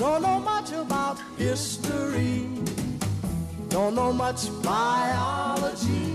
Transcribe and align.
Don't 0.00 0.22
know 0.22 0.38
much 0.38 0.72
about 0.72 1.18
history. 1.36 2.48
Don't 3.68 3.94
know 3.94 4.14
much 4.14 4.48
biology. 4.62 6.14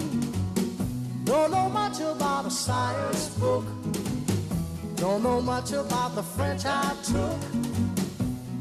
Don't 1.23 1.51
know 1.51 1.69
much 1.69 1.99
about 1.99 2.47
a 2.47 2.49
science 2.49 3.29
book. 3.37 3.63
Don't 4.95 5.21
know 5.21 5.39
much 5.39 5.71
about 5.73 6.15
the 6.15 6.23
French 6.23 6.65
I 6.65 6.95
took. 7.03 7.39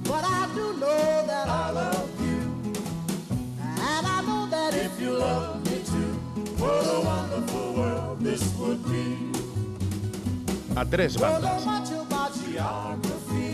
But 0.03 0.25
I 0.25 0.47
do 0.55 0.75
know 0.77 1.25
that 1.27 1.49
I 1.49 1.71
love 1.71 2.21
you. 2.21 2.83
And 3.63 4.07
I 4.07 4.21
know 4.27 4.47
that 4.51 4.75
if 4.75 5.01
you 5.01 5.13
love 5.17 5.65
me 5.65 5.79
too, 5.87 6.13
what 6.61 6.85
a 6.85 7.01
wonderful 7.01 7.73
world 7.73 8.21
this 8.21 8.45
would 8.59 8.85
be. 8.85 9.17
A 10.77 10.85
tres 10.85 11.15
Don't 11.17 11.41
know 11.41 11.61
much 11.65 11.91
about 11.93 12.31
geography. 12.45 13.54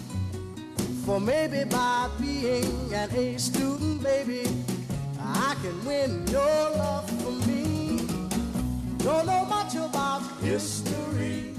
For 1.11 1.19
maybe 1.19 1.65
by 1.65 2.07
being 2.21 2.93
an 2.93 3.09
A 3.11 3.37
student, 3.37 4.01
baby, 4.01 4.43
I 5.19 5.57
can 5.61 5.75
win 5.85 6.25
your 6.31 6.71
love 6.77 7.03
for 7.19 7.33
me. 7.45 8.07
Don't 8.99 9.25
know 9.25 9.43
much 9.43 9.75
about 9.75 10.21
history, 10.41 11.53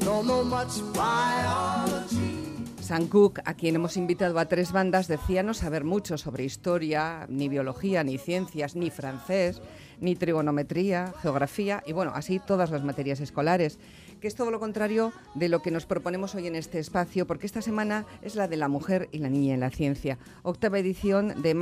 don't 0.00 0.26
know 0.26 0.44
much 0.44 0.82
biology. 0.92 2.44
Sam 2.82 3.08
Cooke, 3.08 3.40
a 3.46 3.54
quien 3.54 3.76
hemos 3.76 3.96
invitado 3.96 4.38
a 4.38 4.44
tres 4.44 4.72
bandas, 4.72 5.08
decía 5.08 5.42
no 5.42 5.54
saber 5.54 5.84
mucho 5.84 6.18
sobre 6.18 6.44
historia, 6.44 7.24
ni 7.30 7.48
biología, 7.48 8.04
ni 8.04 8.18
ciencias, 8.18 8.76
ni 8.76 8.90
francés, 8.90 9.62
ni 10.00 10.16
trigonometría, 10.16 11.14
geografía 11.22 11.82
y 11.86 11.94
bueno, 11.94 12.12
así 12.14 12.40
todas 12.46 12.70
las 12.70 12.84
materias 12.84 13.20
escolares, 13.20 13.78
que 14.24 14.28
es 14.28 14.36
todo 14.36 14.50
lo 14.50 14.58
contrario 14.58 15.12
de 15.34 15.50
lo 15.50 15.60
que 15.60 15.70
nos 15.70 15.84
proponemos 15.84 16.34
hoy 16.34 16.46
en 16.46 16.56
este 16.56 16.78
espacio, 16.78 17.26
porque 17.26 17.44
esta 17.44 17.60
semana 17.60 18.06
es 18.22 18.36
la 18.36 18.48
de 18.48 18.56
la 18.56 18.68
mujer 18.68 19.10
y 19.12 19.18
la 19.18 19.28
niña 19.28 19.52
en 19.52 19.60
la 19.60 19.68
ciencia. 19.68 20.16
Octava 20.42 20.78
edición 20.78 21.42
de 21.42 21.54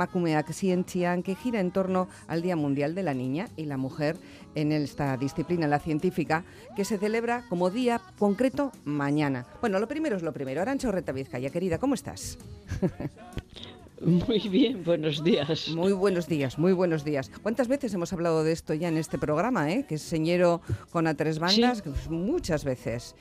Scientian, 0.49 1.23
que 1.23 1.35
gira 1.35 1.59
en 1.59 1.71
torno 1.71 2.07
al 2.25 2.41
Día 2.41 2.55
Mundial 2.55 2.95
de 2.95 3.03
la 3.03 3.13
Niña 3.13 3.49
y 3.57 3.65
la 3.65 3.75
Mujer 3.75 4.15
en 4.55 4.71
esta 4.71 5.17
disciplina, 5.17 5.67
la 5.67 5.79
científica, 5.79 6.45
que 6.77 6.85
se 6.85 6.97
celebra 6.97 7.43
como 7.49 7.69
día 7.69 7.99
concreto 8.17 8.71
mañana. 8.85 9.45
Bueno, 9.59 9.77
lo 9.81 9.89
primero 9.89 10.15
es 10.15 10.23
lo 10.23 10.31
primero. 10.31 10.61
Arancha 10.61 10.87
Orreta 10.87 11.11
Vizcaya, 11.11 11.49
querida, 11.49 11.79
¿cómo 11.79 11.95
estás? 11.95 12.37
Muy 14.05 14.39
bien, 14.49 14.83
buenos 14.83 15.23
días. 15.23 15.69
Muy 15.69 15.93
buenos 15.93 16.27
días, 16.27 16.57
muy 16.59 16.73
buenos 16.73 17.05
días. 17.05 17.31
¿Cuántas 17.41 17.67
veces 17.69 17.93
hemos 17.93 18.11
hablado 18.11 18.43
de 18.43 18.51
esto 18.51 18.73
ya 18.73 18.89
en 18.89 18.97
este 18.97 19.17
programa, 19.17 19.71
eh? 19.71 19.85
que 19.87 19.95
es 19.95 20.01
señero 20.01 20.61
con 20.91 21.07
a 21.07 21.13
tres 21.15 21.39
bandas? 21.39 21.81
Pues 21.81 22.09
muchas 22.09 22.65
veces. 22.65 23.15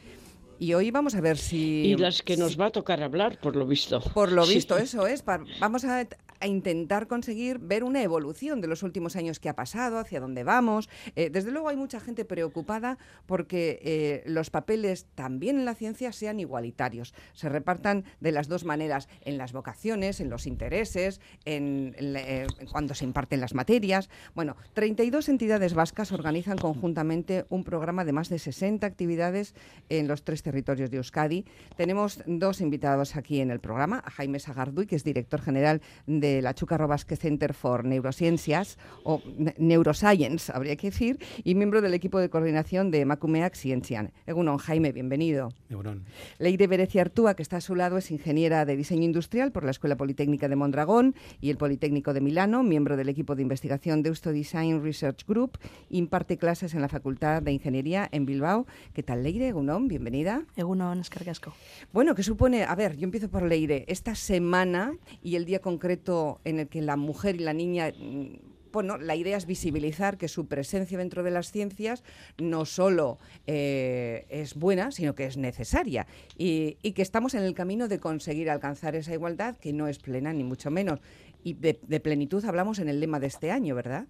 Y 0.58 0.74
hoy 0.74 0.90
vamos 0.90 1.14
a 1.14 1.20
ver 1.20 1.38
si... 1.38 1.86
Y 1.86 1.96
las 1.96 2.22
que 2.22 2.36
nos 2.36 2.58
va 2.58 2.66
a 2.66 2.70
tocar 2.70 3.02
hablar, 3.02 3.38
por 3.40 3.56
lo 3.56 3.66
visto. 3.66 4.00
Por 4.14 4.30
lo 4.32 4.44
Sí. 4.44 4.54
visto, 4.54 4.76
eso 4.76 5.06
es. 5.06 5.24
Vamos 5.60 5.84
a, 5.84 6.06
a 6.42 6.48
intentar 6.48 7.06
conseguir 7.06 7.60
ver 7.60 7.84
una 7.84 8.02
evolución 8.02 8.60
de 8.60 8.66
los 8.66 8.82
últimos 8.82 9.14
años 9.14 9.38
que 9.38 9.48
ha 9.48 9.54
pasado, 9.54 9.98
hacia 9.98 10.20
dónde 10.20 10.42
vamos. 10.42 10.88
Eh, 11.14 11.30
desde 11.30 11.52
luego 11.52 11.68
hay 11.68 11.76
mucha 11.76 12.00
gente 12.00 12.24
preocupada 12.24 12.98
porque 13.26 13.78
eh, 13.82 14.22
los 14.26 14.50
papeles 14.50 15.06
también 15.14 15.56
en 15.56 15.64
la 15.64 15.74
ciencia 15.74 16.12
sean 16.12 16.40
igualitarios, 16.40 17.14
se 17.32 17.48
repartan 17.48 18.04
de 18.20 18.32
las 18.32 18.48
dos 18.48 18.64
maneras, 18.64 19.08
en 19.20 19.38
las 19.38 19.52
vocaciones, 19.52 20.20
en 20.20 20.30
los 20.30 20.46
intereses, 20.48 21.20
en, 21.44 21.94
en 21.96 22.16
eh, 22.16 22.46
cuando 22.70 22.94
se 22.94 23.04
imparten 23.04 23.40
las 23.40 23.54
materias. 23.54 24.10
Bueno, 24.34 24.56
32 24.74 25.28
entidades 25.28 25.74
vascas 25.74 26.10
organizan 26.10 26.58
conjuntamente 26.58 27.46
un 27.50 27.62
programa 27.62 28.04
de 28.04 28.12
más 28.12 28.28
de 28.28 28.40
60 28.40 28.84
actividades 28.84 29.54
en 29.88 30.08
los 30.08 30.24
tres 30.24 30.42
territorios 30.42 30.90
de 30.90 30.96
Euskadi. 30.96 31.44
Tenemos 31.76 32.20
dos 32.26 32.60
invitados 32.60 33.14
aquí 33.14 33.40
en 33.40 33.52
el 33.52 33.60
programa, 33.60 34.02
a 34.04 34.10
Jaime 34.10 34.40
Sagarduy, 34.40 34.86
que 34.86 34.96
es 34.96 35.04
director 35.04 35.40
general 35.40 35.82
de 36.06 36.31
la 36.40 36.54
Chucarro 36.54 36.88
Basque 36.88 37.16
Center 37.16 37.52
for 37.52 37.84
Neurociencias, 37.84 38.78
o 39.02 39.20
Ne- 39.36 39.54
Neuroscience, 39.58 40.52
habría 40.54 40.76
que 40.76 40.90
decir, 40.90 41.18
y 41.44 41.54
miembro 41.54 41.82
del 41.82 41.92
equipo 41.94 42.18
de 42.20 42.30
coordinación 42.30 42.90
de 42.90 43.04
Macumeac 43.04 43.54
Ciencian. 43.54 44.12
Egunon, 44.26 44.58
Jaime, 44.58 44.92
bienvenido. 44.92 45.50
Egunon. 45.68 46.04
Leire 46.38 46.66
Berecia 46.68 47.02
Artúa, 47.02 47.34
que 47.34 47.42
está 47.42 47.56
a 47.56 47.60
su 47.60 47.74
lado, 47.74 47.98
es 47.98 48.10
ingeniera 48.10 48.64
de 48.64 48.76
diseño 48.76 49.02
industrial 49.04 49.52
por 49.52 49.64
la 49.64 49.72
Escuela 49.72 49.96
Politécnica 49.96 50.48
de 50.48 50.56
Mondragón 50.56 51.14
y 51.40 51.50
el 51.50 51.56
Politécnico 51.56 52.14
de 52.14 52.20
Milano, 52.20 52.62
miembro 52.62 52.96
del 52.96 53.08
equipo 53.08 53.34
de 53.34 53.42
investigación 53.42 54.02
de 54.02 54.10
Eusto 54.10 54.30
Design 54.32 54.82
Research 54.82 55.26
Group, 55.26 55.58
imparte 55.90 56.38
clases 56.38 56.74
en 56.74 56.80
la 56.80 56.88
Facultad 56.88 57.42
de 57.42 57.50
Ingeniería 57.52 58.08
en 58.12 58.24
Bilbao. 58.26 58.66
¿Qué 58.92 59.02
tal, 59.02 59.24
Leire? 59.24 59.48
Egunon, 59.48 59.88
bienvenida. 59.88 60.44
Egunon, 60.56 61.00
eskerrik 61.00 61.28
asko. 61.28 61.52
Bueno, 61.92 62.14
¿qué 62.14 62.22
supone? 62.22 62.62
A 62.64 62.74
ver, 62.76 62.96
yo 62.96 63.04
empiezo 63.04 63.28
por 63.28 63.42
Leire. 63.42 63.84
Esta 63.88 64.14
semana 64.14 64.94
y 65.22 65.34
el 65.34 65.44
día 65.44 65.58
concreto 65.58 66.21
en 66.44 66.58
el 66.60 66.68
que 66.68 66.82
la 66.82 66.96
mujer 66.96 67.36
y 67.36 67.40
la 67.40 67.52
niña. 67.52 67.92
mm, 67.98 68.50
Bueno, 68.72 68.96
la 68.96 69.14
idea 69.16 69.36
es 69.36 69.44
visibilizar 69.44 70.16
que 70.16 70.28
su 70.28 70.46
presencia 70.46 70.96
dentro 70.96 71.22
de 71.22 71.30
las 71.30 71.50
ciencias 71.52 72.02
no 72.38 72.64
solo 72.64 73.18
eh, 73.46 74.24
es 74.30 74.54
buena, 74.54 74.90
sino 74.92 75.14
que 75.14 75.26
es 75.26 75.36
necesaria 75.36 76.06
y, 76.38 76.78
y 76.82 76.92
que 76.92 77.02
estamos 77.02 77.34
en 77.34 77.42
el 77.42 77.52
camino 77.52 77.86
de 77.86 77.98
conseguir 77.98 78.48
alcanzar 78.48 78.94
esa 78.96 79.12
igualdad 79.12 79.58
que 79.58 79.74
no 79.74 79.88
es 79.88 79.98
plena 79.98 80.32
ni 80.32 80.42
mucho 80.42 80.70
menos. 80.70 81.00
Y 81.44 81.52
de, 81.54 81.78
de 81.86 82.00
plenitud 82.00 82.42
hablamos 82.46 82.78
en 82.78 82.88
el 82.88 82.98
lema 82.98 83.20
de 83.20 83.26
este 83.26 83.50
año, 83.50 83.74
¿verdad? 83.74 84.06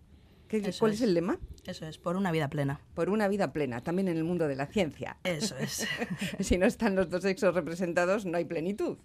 ¿Qué- 0.46 0.58
Eso 0.58 0.78
¿Cuál 0.80 0.92
es. 0.92 0.98
es. 1.00 1.08
el 1.08 1.14
lema? 1.14 1.38
Eso 1.66 1.84
es, 1.86 1.98
por 1.98 2.14
una 2.16 2.30
vida 2.30 2.48
plena. 2.48 2.80
Por 2.94 3.08
una 3.10 3.26
vida 3.26 3.52
plena, 3.52 3.80
también 3.82 4.06
en 4.08 4.16
el 4.18 4.24
mundo 4.24 4.46
de 4.46 4.54
la 4.54 4.66
ciencia. 4.66 5.16
Eso 5.24 5.56
es. 5.58 5.88
si 6.40 6.56
no 6.58 6.66
están 6.66 6.94
los 6.94 7.08
dos 7.10 7.22
sexos 7.22 7.54
representados, 7.54 8.26
no 8.26 8.36
hay 8.36 8.44
plenitud. 8.44 8.96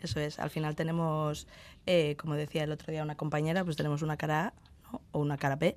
Eso 0.00 0.20
es. 0.20 0.38
Al 0.38 0.50
final 0.50 0.74
tenemos, 0.76 1.46
eh, 1.86 2.16
como 2.16 2.34
decía 2.34 2.64
el 2.64 2.72
otro 2.72 2.92
día 2.92 3.02
una 3.02 3.16
compañera, 3.16 3.64
pues 3.64 3.76
tenemos 3.76 4.02
una 4.02 4.16
cara 4.16 4.48
A 4.48 4.54
¿no? 4.92 5.00
o 5.12 5.20
una 5.20 5.36
cara 5.36 5.56
B, 5.56 5.76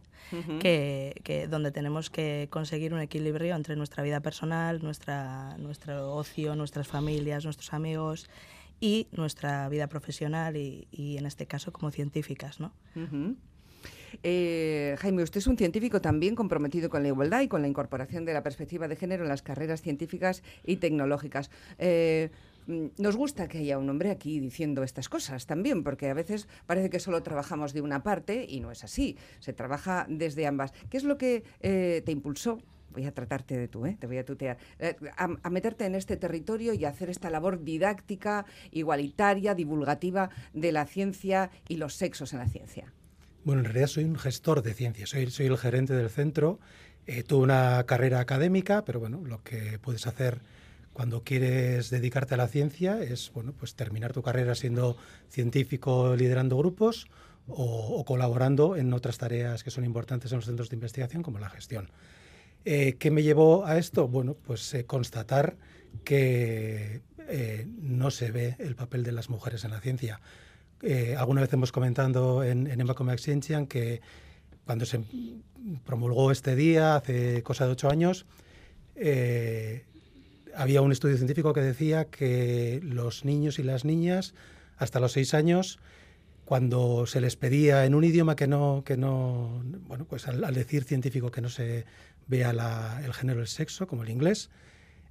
que, 0.59 1.21
que 1.23 1.47
donde 1.47 1.71
tenemos 1.71 2.09
que 2.09 2.47
conseguir 2.49 2.93
un 2.93 2.99
equilibrio 2.99 3.55
entre 3.55 3.75
nuestra 3.75 4.03
vida 4.03 4.21
personal, 4.21 4.81
nuestra, 4.81 5.55
nuestro 5.57 6.15
ocio, 6.15 6.55
nuestras 6.55 6.87
familias, 6.87 7.43
nuestros 7.43 7.73
amigos 7.73 8.29
y 8.79 9.07
nuestra 9.11 9.69
vida 9.69 9.87
profesional 9.87 10.57
y, 10.57 10.87
y 10.91 11.17
en 11.17 11.25
este 11.25 11.45
caso 11.45 11.71
como 11.71 11.91
científicas, 11.91 12.59
¿no? 12.59 12.73
Eh, 14.21 14.95
Jaime, 14.99 15.23
usted 15.23 15.39
es 15.39 15.47
un 15.47 15.57
científico 15.57 16.01
también 16.01 16.35
comprometido 16.35 16.89
con 16.89 17.01
la 17.01 17.09
igualdad 17.09 17.41
y 17.41 17.47
con 17.47 17.61
la 17.61 17.67
incorporación 17.67 18.25
de 18.25 18.33
la 18.33 18.43
perspectiva 18.43 18.87
de 18.87 18.95
género 18.95 19.23
en 19.23 19.29
las 19.29 19.41
carreras 19.41 19.81
científicas 19.81 20.43
y 20.65 20.77
tecnológicas. 20.77 21.49
Eh, 21.79 22.29
nos 22.67 23.15
gusta 23.15 23.47
que 23.47 23.59
haya 23.59 23.77
un 23.77 23.89
hombre 23.89 24.11
aquí 24.11 24.39
diciendo 24.39 24.83
estas 24.83 25.09
cosas 25.09 25.45
también, 25.45 25.83
porque 25.83 26.09
a 26.09 26.13
veces 26.13 26.47
parece 26.65 26.89
que 26.89 26.99
solo 26.99 27.23
trabajamos 27.23 27.73
de 27.73 27.81
una 27.81 28.03
parte 28.03 28.45
y 28.47 28.59
no 28.59 28.71
es 28.71 28.83
así. 28.83 29.17
Se 29.39 29.53
trabaja 29.53 30.05
desde 30.09 30.47
ambas. 30.47 30.73
¿Qué 30.89 30.97
es 30.97 31.03
lo 31.03 31.17
que 31.17 31.43
eh, 31.61 32.01
te 32.05 32.11
impulsó? 32.11 32.59
Voy 32.91 33.05
a 33.05 33.11
tratarte 33.11 33.57
de 33.57 33.67
tú, 33.67 33.87
¿eh? 33.87 33.97
te 33.99 34.05
voy 34.05 34.19
a 34.19 34.25
tutear. 34.25 34.57
eh, 34.77 34.95
a, 35.17 35.49
meterte 35.49 35.85
en 35.85 35.95
este 35.95 36.15
territorio 36.15 36.73
y 36.73 36.85
a 36.85 36.89
hacer 36.89 37.09
esta 37.09 37.31
labor 37.31 37.63
didáctica, 37.63 38.45
igualitaria, 38.71 39.55
divulgativa 39.55 40.29
de 40.53 40.71
la 40.71 40.85
ciencia 40.85 41.49
y 41.67 41.77
los 41.77 41.95
sexos 41.95 42.33
en 42.33 42.39
la 42.39 42.47
ciencia. 42.47 42.93
Bueno, 43.43 43.61
en 43.61 43.65
realidad 43.65 43.87
soy 43.87 44.03
un 44.03 44.15
gestor 44.15 44.61
de 44.61 44.73
ciencias, 44.73 45.09
soy, 45.09 45.29
soy 45.31 45.47
el 45.47 45.57
gerente 45.57 45.93
del 45.93 46.09
centro. 46.09 46.59
Eh, 47.05 47.23
tuve 47.23 47.43
una 47.43 47.83
carrera 47.85 48.21
académica, 48.21 48.85
pero 48.85 48.99
bueno, 48.99 49.21
lo 49.25 49.43
que 49.43 49.79
puedes 49.79 50.07
hacer 50.07 50.41
cuando 50.93 51.23
quieres 51.23 51.89
dedicarte 51.89 52.35
a 52.35 52.37
la 52.37 52.47
ciencia 52.47 53.01
es 53.01 53.31
bueno, 53.33 53.53
pues 53.57 53.75
terminar 53.75 54.13
tu 54.13 54.21
carrera 54.21 54.55
siendo 54.55 54.95
científico 55.29 56.15
liderando 56.15 56.57
grupos 56.57 57.07
o, 57.47 57.97
o 57.97 58.05
colaborando 58.05 58.75
en 58.75 58.93
otras 58.93 59.17
tareas 59.17 59.63
que 59.63 59.71
son 59.71 59.85
importantes 59.85 60.31
en 60.31 60.37
los 60.37 60.45
centros 60.45 60.69
de 60.69 60.75
investigación, 60.75 61.23
como 61.23 61.39
la 61.39 61.49
gestión. 61.49 61.89
Eh, 62.65 62.95
¿Qué 62.97 63.11
me 63.11 63.23
llevó 63.23 63.65
a 63.65 63.77
esto? 63.77 64.07
Bueno, 64.07 64.35
pues 64.35 64.73
eh, 64.73 64.85
constatar 64.85 65.57
que 66.03 67.01
eh, 67.27 67.67
no 67.67 68.11
se 68.11 68.31
ve 68.31 68.55
el 68.59 68.75
papel 68.75 69.03
de 69.03 69.11
las 69.11 69.29
mujeres 69.29 69.63
en 69.65 69.71
la 69.71 69.81
ciencia. 69.81 70.21
Eh, 70.81 71.15
alguna 71.17 71.41
vez 71.41 71.51
hemos 71.53 71.71
comentado 71.71 72.43
en, 72.43 72.67
en 72.67 72.81
Emma 72.81 72.93
Comex 72.93 73.21
Scientiam 73.21 73.67
que 73.67 74.01
cuando 74.65 74.85
se 74.85 75.01
promulgó 75.85 76.31
este 76.31 76.55
día, 76.55 76.95
hace 76.95 77.43
cosa 77.43 77.65
de 77.65 77.71
ocho 77.71 77.89
años, 77.89 78.25
eh, 78.95 79.85
había 80.55 80.81
un 80.81 80.91
estudio 80.91 81.17
científico 81.17 81.53
que 81.53 81.61
decía 81.61 82.05
que 82.05 82.79
los 82.83 83.25
niños 83.25 83.59
y 83.59 83.63
las 83.63 83.85
niñas 83.85 84.33
hasta 84.77 84.99
los 84.99 85.13
seis 85.13 85.33
años, 85.33 85.79
cuando 86.45 87.05
se 87.05 87.21
les 87.21 87.35
pedía 87.35 87.85
en 87.85 87.95
un 87.95 88.03
idioma 88.03 88.35
que 88.35 88.47
no, 88.47 88.83
que 88.85 88.97
no 88.97 89.63
bueno, 89.87 90.05
pues 90.05 90.27
al, 90.27 90.53
decir 90.53 90.83
científico 90.83 91.31
que 91.31 91.41
no 91.41 91.49
se 91.49 91.85
vea 92.27 92.51
el 93.03 93.13
género, 93.13 93.41
el 93.41 93.47
sexo, 93.47 93.87
como 93.87 94.03
el 94.03 94.09
inglés, 94.09 94.49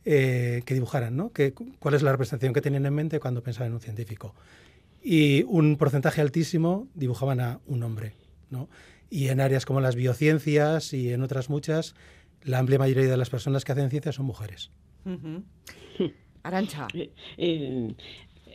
eh, 0.05 0.63
que 0.65 0.75
dibujaran, 0.75 1.17
¿no? 1.17 1.33
¿Cuál 1.79 1.95
es 1.95 2.03
la 2.03 2.13
representación 2.13 2.53
que 2.53 2.61
tenían 2.61 2.87
en 2.87 2.95
mente 2.95 3.21
cuando 3.21 3.43
pensaban 3.43 3.69
en 3.69 3.75
un 3.75 3.81
científico? 3.81 4.35
Y 5.03 5.43
un 5.45 5.77
porcentaje 5.77 6.21
altísimo 6.21 6.89
dibujaban 6.95 7.41
a 7.41 7.61
un 7.67 7.83
hombre, 7.83 8.15
¿no? 8.51 8.69
Y 9.11 9.29
en 9.29 9.41
áreas 9.41 9.67
como 9.67 9.81
las 9.81 9.95
biociencias 9.95 10.93
y 10.93 11.13
en 11.13 11.23
otras 11.23 11.51
muchas, 11.51 11.95
la 12.43 12.59
amplia 12.59 12.79
mayoría 12.79 13.11
de 13.11 13.17
las 13.17 13.31
personas 13.31 13.65
que 13.65 13.73
hacen 13.73 13.91
ciencia 13.91 14.13
son 14.13 14.27
mujeres. 14.27 14.71
Arancha. 16.43 16.89
Eh, 16.95 17.11
eh, 17.37 17.95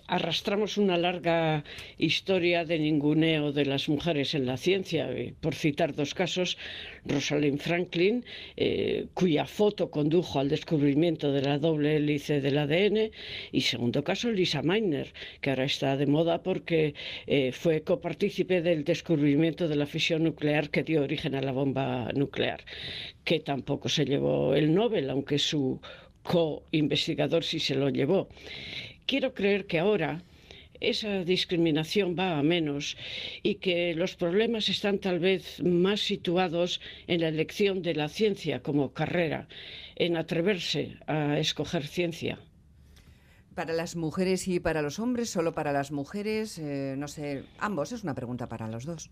arrastramos 0.07 0.77
una 0.77 0.97
larga 0.97 1.63
historia 1.97 2.63
de 2.65 2.79
ninguneo 2.79 3.51
de 3.51 3.65
las 3.65 3.89
mujeres 3.89 4.33
en 4.33 4.45
la 4.45 4.57
ciencia. 4.57 5.11
Eh, 5.11 5.33
por 5.39 5.53
citar 5.53 5.93
dos 5.93 6.13
casos, 6.13 6.57
Rosalind 7.05 7.59
Franklin, 7.59 8.23
eh, 8.55 9.07
cuya 9.13 9.45
foto 9.45 9.91
condujo 9.91 10.39
al 10.39 10.49
descubrimiento 10.49 11.31
de 11.31 11.41
la 11.41 11.59
doble 11.59 11.97
hélice 11.97 12.39
del 12.41 12.57
ADN, 12.57 13.11
y 13.51 13.61
segundo 13.61 14.03
caso, 14.03 14.31
Lisa 14.31 14.61
Meitner, 14.61 15.13
que 15.41 15.49
ahora 15.49 15.65
está 15.65 15.97
de 15.97 16.07
moda 16.07 16.41
porque 16.41 16.93
eh, 17.27 17.51
fue 17.51 17.81
copartícipe 17.81 18.61
del 18.61 18.83
descubrimiento 18.85 19.67
de 19.67 19.75
la 19.75 19.85
fisión 19.85 20.23
nuclear 20.23 20.69
que 20.69 20.83
dio 20.83 21.03
origen 21.03 21.35
a 21.35 21.41
la 21.41 21.51
bomba 21.51 22.09
nuclear, 22.15 22.63
que 23.25 23.39
tampoco 23.41 23.89
se 23.89 24.05
llevó 24.05 24.55
el 24.55 24.73
Nobel, 24.73 25.09
aunque 25.09 25.37
su 25.37 25.81
co-investigador 26.27 27.43
sí 27.43 27.59
se 27.59 27.75
lo 27.75 27.89
llevó 27.89 28.27
quiero 29.07 29.33
creer 29.33 29.65
que 29.65 29.79
ahora 29.79 30.21
esa 30.79 31.23
discriminación 31.23 32.15
va 32.17 32.37
a 32.37 32.43
menos 32.43 32.97
y 33.41 33.55
que 33.55 33.95
los 33.95 34.15
problemas 34.15 34.69
están 34.69 34.99
tal 34.99 35.19
vez 35.19 35.61
más 35.63 36.01
situados 36.01 36.81
en 37.07 37.21
la 37.21 37.29
elección 37.29 37.81
de 37.81 37.95
la 37.95 38.09
ciencia 38.09 38.61
como 38.61 38.93
carrera, 38.93 39.47
en 39.95 40.17
atreverse 40.17 40.97
a 41.07 41.39
escoger 41.39 41.87
ciencia. 41.87 42.39
Para 43.55 43.73
las 43.73 43.95
mujeres 43.95 44.47
y 44.47 44.59
para 44.59 44.83
los 44.83 44.99
hombres, 44.99 45.31
solo 45.31 45.53
para 45.53 45.71
las 45.71 45.91
mujeres, 45.91 46.59
eh, 46.59 46.93
no 46.95 47.07
sé, 47.07 47.43
ambos, 47.57 47.91
es 47.91 48.03
una 48.03 48.13
pregunta 48.13 48.47
para 48.47 48.67
los 48.67 48.85
dos. 48.85 49.09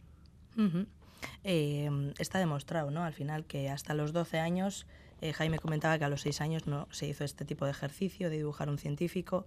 Eh, 1.43 1.89
está 2.19 2.37
demostrado, 2.37 2.91
¿no? 2.91 3.03
Al 3.03 3.13
final 3.13 3.45
que 3.45 3.69
hasta 3.69 3.95
los 3.95 4.13
12 4.13 4.37
años 4.37 4.85
eh, 5.21 5.33
Jaime 5.33 5.59
comentaba 5.59 5.97
que 5.97 6.05
a 6.05 6.09
los 6.09 6.21
seis 6.21 6.41
años 6.41 6.67
no 6.67 6.87
se 6.91 7.07
hizo 7.07 7.23
este 7.23 7.45
tipo 7.45 7.65
de 7.65 7.71
ejercicio 7.71 8.29
de 8.29 8.37
dibujar 8.37 8.69
un 8.69 8.77
científico, 8.77 9.45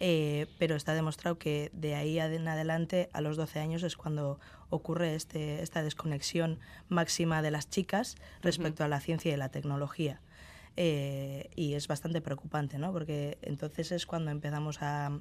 eh, 0.00 0.46
pero 0.58 0.76
está 0.76 0.94
demostrado 0.94 1.38
que 1.38 1.70
de 1.72 1.94
ahí 1.94 2.18
en 2.18 2.48
adelante, 2.48 3.08
a 3.12 3.20
los 3.20 3.36
12 3.36 3.60
años, 3.60 3.82
es 3.82 3.96
cuando 3.96 4.38
ocurre 4.68 5.14
este, 5.14 5.62
esta 5.62 5.82
desconexión 5.82 6.58
máxima 6.88 7.42
de 7.42 7.50
las 7.50 7.70
chicas 7.70 8.16
respecto 8.42 8.84
a 8.84 8.88
la 8.88 9.00
ciencia 9.00 9.32
y 9.32 9.36
la 9.36 9.48
tecnología. 9.48 10.20
Eh, 10.76 11.48
y 11.56 11.74
es 11.74 11.88
bastante 11.88 12.20
preocupante, 12.20 12.78
¿no? 12.78 12.92
porque 12.92 13.38
entonces 13.40 13.92
es 13.92 14.04
cuando 14.04 14.30
empezamos 14.30 14.82
a, 14.82 15.20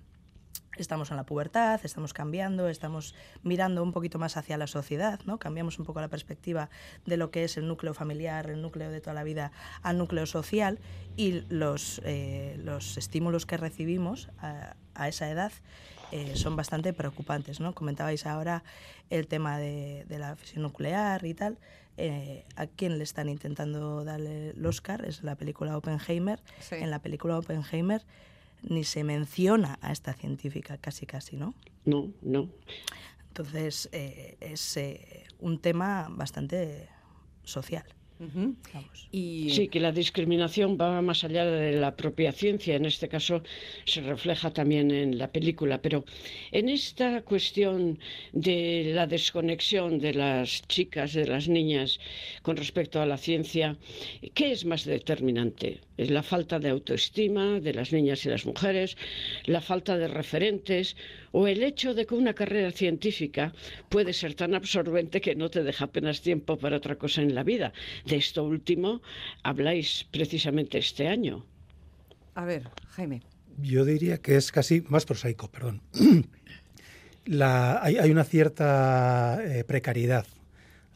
estamos 0.78 1.12
en 1.12 1.18
la 1.18 1.25
pubertad, 1.25 1.80
estamos 1.84 2.13
cambiando, 2.13 2.68
estamos 2.69 3.16
mirando 3.44 3.84
un 3.84 3.92
poquito 3.92 4.19
más 4.19 4.38
hacia 4.38 4.57
la 4.57 4.68
sociedad, 4.68 5.19
¿no? 5.25 5.40
Cambiamos 5.40 5.80
un 5.80 5.86
poco 5.86 6.02
la 6.02 6.10
perspectiva 6.10 6.69
de 7.06 7.18
lo 7.18 7.31
que 7.31 7.44
es 7.44 7.57
el 7.57 7.68
núcleo 7.68 7.94
familiar, 7.94 8.50
el 8.50 8.62
núcleo 8.62 8.90
de 8.90 9.02
toda 9.02 9.13
la 9.13 9.24
vida, 9.24 9.52
al 9.81 9.98
núcleo 9.98 10.25
social 10.25 10.80
y 11.16 11.42
los, 11.50 12.02
eh, 12.04 12.60
los 12.63 12.98
estímulos 12.98 13.46
que 13.46 13.57
recibimos 13.57 14.30
a, 14.40 14.75
esa 15.07 15.30
edad 15.30 15.52
eh, 16.12 16.36
son 16.36 16.56
bastante 16.56 16.94
preocupantes, 16.94 17.60
¿no? 17.60 17.74
Comentabais 17.74 18.25
ahora 18.25 18.63
el 19.10 19.28
tema 19.28 19.57
de, 19.57 20.06
la 20.10 20.36
fisión 20.36 20.63
nuclear 20.63 21.25
y 21.25 21.34
tal. 21.34 21.57
Eh, 21.98 22.46
a 22.57 22.68
quién 22.68 22.98
le 22.98 23.06
están 23.06 23.30
intentando 23.30 24.04
darle 24.04 24.50
el 24.50 24.66
Oscar 24.66 25.06
es 25.06 25.24
la 25.24 25.36
película 25.36 25.78
Oppenheimer. 25.78 26.42
En 26.72 26.92
la 26.92 27.00
película 27.00 27.38
Oppenheimer 27.38 28.06
ni 28.67 28.83
se 28.83 29.03
menciona 29.03 29.77
a 29.81 29.91
esta 29.91 30.13
científica, 30.13 30.77
casi 30.77 31.06
casi, 31.06 31.38
¿no? 31.38 31.53
No, 31.85 32.12
no. 32.21 32.50
Entonces 33.27 33.89
eh, 33.91 34.38
es 34.39 34.77
eh, 34.77 35.25
un 35.39 35.59
tema 35.59 36.07
bastante 36.09 36.89
social. 37.44 37.85
Y... 39.12 39.50
Sí, 39.51 39.67
que 39.67 39.79
la 39.79 39.91
discriminación 39.91 40.77
va 40.79 41.01
más 41.01 41.23
allá 41.23 41.45
de 41.45 41.73
la 41.73 41.95
propia 41.95 42.31
ciencia, 42.31 42.75
en 42.75 42.85
este 42.85 43.07
caso 43.07 43.44
se 43.85 44.01
refleja 44.01 44.51
también 44.51 44.91
en 44.91 45.17
la 45.17 45.31
película, 45.31 45.81
pero 45.81 46.06
en 46.51 46.69
esta 46.69 47.21
cuestión 47.23 48.00
de 48.31 48.91
la 48.94 49.07
desconexión 49.07 50.00
de 50.00 50.13
las 50.13 50.62
chicas, 50.67 51.13
de 51.13 51.27
las 51.27 51.47
niñas 51.47 52.00
con 52.41 52.56
respecto 52.57 53.01
a 53.01 53.06
la 53.06 53.17
ciencia, 53.17 53.77
¿qué 54.33 54.51
es 54.51 54.65
más 54.65 54.85
determinante? 54.85 55.81
¿Es 55.97 56.09
la 56.09 56.23
falta 56.23 56.59
de 56.59 56.69
autoestima 56.69 57.59
de 57.59 57.73
las 57.73 57.91
niñas 57.91 58.25
y 58.25 58.29
las 58.29 58.45
mujeres, 58.45 58.97
la 59.45 59.61
falta 59.61 59.97
de 59.97 60.07
referentes 60.07 60.95
o 61.37 61.47
el 61.47 61.63
hecho 61.63 61.93
de 61.93 62.05
que 62.05 62.15
una 62.15 62.33
carrera 62.33 62.71
científica 62.71 63.53
puede 63.89 64.13
ser 64.13 64.35
tan 64.35 64.55
absorbente 64.55 65.19
que 65.19 65.35
no 65.35 65.49
te 65.49 65.63
deja 65.63 65.83
apenas 65.83 66.21
tiempo 66.21 66.57
para 66.57 66.77
otra 66.77 66.95
cosa 66.95 67.21
en 67.21 67.35
la 67.35 67.43
vida? 67.43 67.73
De 68.05 68.15
esto 68.15 68.45
último 68.45 69.01
habláis 69.43 70.05
precisamente 70.11 70.77
este 70.77 71.09
año. 71.09 71.45
A 72.35 72.45
ver, 72.45 72.69
Jaime. 72.91 73.21
Yo 73.57 73.83
diría 73.83 74.19
que 74.19 74.37
es 74.37 74.49
casi 74.53 74.81
más 74.87 75.05
prosaico, 75.05 75.51
perdón. 75.51 75.81
hay, 77.81 78.11
una 78.11 78.23
cierta 78.23 79.39
eh, 79.43 79.65
precariedad 79.65 80.25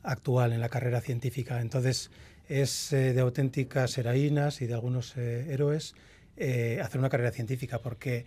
actual 0.03 0.53
en 0.53 0.61
la 0.61 0.69
carrera 0.69 1.01
científica. 1.01 1.59
Entonces, 1.59 2.11
es 2.47 2.93
eh, 2.93 3.11
de 3.13 3.19
auténticas 3.19 3.97
heroínas 3.97 4.61
y 4.61 4.67
de 4.67 4.73
algunos 4.73 5.17
eh, 5.17 5.47
héroes 5.49 5.95
eh, 6.37 6.79
hacer 6.81 6.99
una 6.99 7.09
carrera 7.09 7.31
científica, 7.31 7.79
porque 7.79 8.25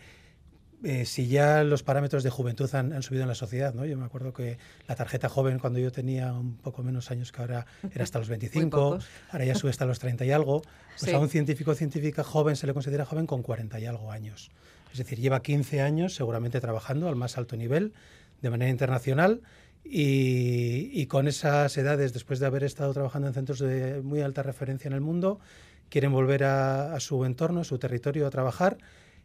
si 1.05 1.29
ya 1.29 1.62
los 1.64 1.82
parámetros 1.82 2.23
de 2.23 2.31
juventud 2.31 2.73
han, 2.75 3.02
subido 3.02 3.23
en 3.23 3.29
la 3.29 3.34
sociedad, 3.34 3.75
¿no? 3.75 3.84
Yo 3.84 3.96
me 3.96 4.05
acuerdo 4.05 4.32
que 4.32 4.58
la 4.88 4.96
tarjeta 4.96 5.29
joven 5.29 5.58
cuando 5.58 5.79
yo 5.79 5.93
tenía 5.93 6.32
un 6.32 6.56
poco 6.56 6.82
menos 6.82 7.11
años 7.11 7.32
que 7.32 7.40
ahora 7.40 7.67
era 7.93 8.05
hasta 8.05 8.19
los 8.19 8.29
25, 8.31 8.99
ahora 9.31 9.44
ya 9.44 9.55
sube 9.55 9.70
hasta 9.70 9.84
los 9.84 9.99
30 9.99 10.25
y 10.25 10.32
algo, 10.32 10.62
pues 10.99 11.12
a 11.12 11.19
un 11.19 11.29
científico 11.29 11.70
o 11.73 11.75
científica 11.75 12.25
joven 12.25 12.56
se 12.56 12.67
le 12.67 12.75
considera 12.75 13.05
joven 13.05 13.26
con 13.26 13.43
40 13.43 13.79
y 13.81 13.87
algo 13.87 14.12
años. 14.12 14.50
Es 14.93 14.99
decir, 14.99 15.19
lleva 15.19 15.40
15 15.40 15.81
años 15.81 16.14
seguramente 16.14 16.60
trabajando 16.60 17.08
al 17.08 17.17
más 17.17 17.39
alto 17.39 17.56
nivel 17.56 17.94
de 18.43 18.51
manera 18.51 18.70
internacional 18.70 19.41
y, 19.84 21.06
con 21.06 21.29
esas 21.29 21.77
edades, 21.77 22.12
después 22.12 22.39
de 22.39 22.46
haber 22.46 22.65
estado 22.65 22.93
trabajando 22.93 23.29
en 23.29 23.34
centros 23.34 23.58
de 23.58 24.01
muy 24.03 24.20
alta 24.20 24.43
referencia 24.43 24.89
en 24.89 24.94
el 24.94 25.01
mundo, 25.01 25.41
quieren 25.89 26.12
volver 26.12 26.44
a, 26.44 26.98
su 27.01 27.24
entorno, 27.24 27.60
a 27.60 27.65
su 27.65 27.79
territorio 27.79 28.27
a 28.27 28.31
trabajar. 28.31 28.79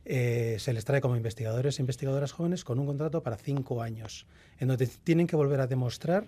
Eh, 0.10 0.56
se 0.60 0.72
les 0.72 0.86
trae 0.86 1.02
como 1.02 1.18
investigadores 1.18 1.80
e 1.80 1.82
investigadoras 1.82 2.32
jóvenes 2.32 2.64
con 2.64 2.80
un 2.80 2.86
contrato 2.86 3.24
para 3.24 3.36
cinco 3.36 3.82
años, 3.82 4.26
en 4.58 4.70
donde 4.70 4.88
tienen 4.88 5.28
que 5.28 5.36
volver 5.36 5.60
a 5.60 5.68
demostrar 5.68 6.28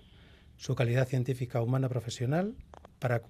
su 0.57 0.75
calidad 0.75 1.07
científica 1.07 1.61
humana 1.61 1.87
profesional 1.87 2.55
para 2.99 3.21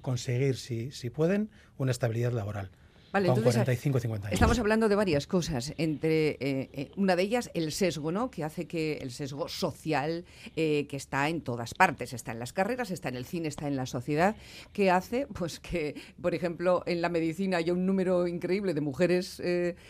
conseguir, 0.00 0.56
si, 0.56 0.92
si 0.92 1.10
pueden, 1.10 1.50
una 1.76 1.90
estabilidad 1.90 2.32
laboral. 2.32 2.70
Vale, 3.12 3.28
con 3.28 3.42
45 3.42 4.00
50 4.00 4.28
años. 4.28 4.34
Estamos 4.34 4.58
hablando 4.58 4.88
de 4.88 4.94
varias 4.94 5.26
cosas. 5.26 5.74
Entre 5.76 6.30
eh, 6.30 6.70
eh, 6.72 6.90
una 6.96 7.14
de 7.14 7.22
ellas, 7.22 7.50
el 7.52 7.70
sesgo, 7.72 8.10
¿no? 8.10 8.30
Que 8.30 8.42
hace 8.42 8.66
que 8.66 8.94
el 9.02 9.10
sesgo 9.10 9.48
social, 9.48 10.24
eh, 10.56 10.86
que 10.88 10.96
está 10.96 11.28
en 11.28 11.42
todas 11.42 11.74
partes, 11.74 12.14
está 12.14 12.32
en 12.32 12.38
las 12.38 12.54
carreras, 12.54 12.90
está 12.90 13.10
en 13.10 13.16
el 13.16 13.26
cine, 13.26 13.48
está 13.48 13.68
en 13.68 13.76
la 13.76 13.84
sociedad, 13.84 14.34
que 14.72 14.90
hace, 14.90 15.26
pues 15.26 15.60
que, 15.60 16.00
por 16.22 16.34
ejemplo, 16.34 16.82
en 16.86 17.02
la 17.02 17.10
medicina 17.10 17.58
hay 17.58 17.70
un 17.70 17.84
número 17.84 18.26
increíble 18.26 18.72
de 18.72 18.80
mujeres 18.80 19.42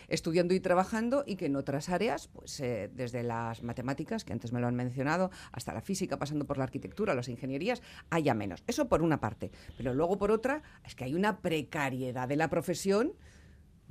estudiando 0.09 0.55
y 0.55 0.61
trabajando 0.61 1.23
y 1.25 1.37
que 1.37 1.47
en 1.47 1.55
otras 1.55 1.91
áreas, 1.91 2.29
pues 2.29 2.59
desde 2.59 3.23
las 3.23 3.63
matemáticas, 3.63 4.25
que 4.25 4.33
antes 4.33 4.53
me 4.53 4.61
lo 4.61 4.67
han 4.67 4.75
mencionado, 4.75 5.31
hasta 5.53 5.73
la 5.73 5.81
física, 5.81 6.19
pasando 6.19 6.45
por 6.45 6.59
la 6.59 6.65
arquitectura, 6.65 7.15
las 7.15 7.29
ingenierías, 7.29 7.83
haya 8.11 8.35
menos. 8.35 8.65
Eso 8.67 8.89
por 8.89 9.03
una 9.03 9.21
parte. 9.21 9.53
Pero 9.77 9.95
luego 9.95 10.19
por 10.19 10.33
otra, 10.33 10.63
es 10.85 10.95
que 10.95 11.05
hay 11.05 11.15
una 11.15 11.39
precariedad 11.39 12.27
de 12.27 12.37
la 12.37 12.49
profesión 12.49 13.12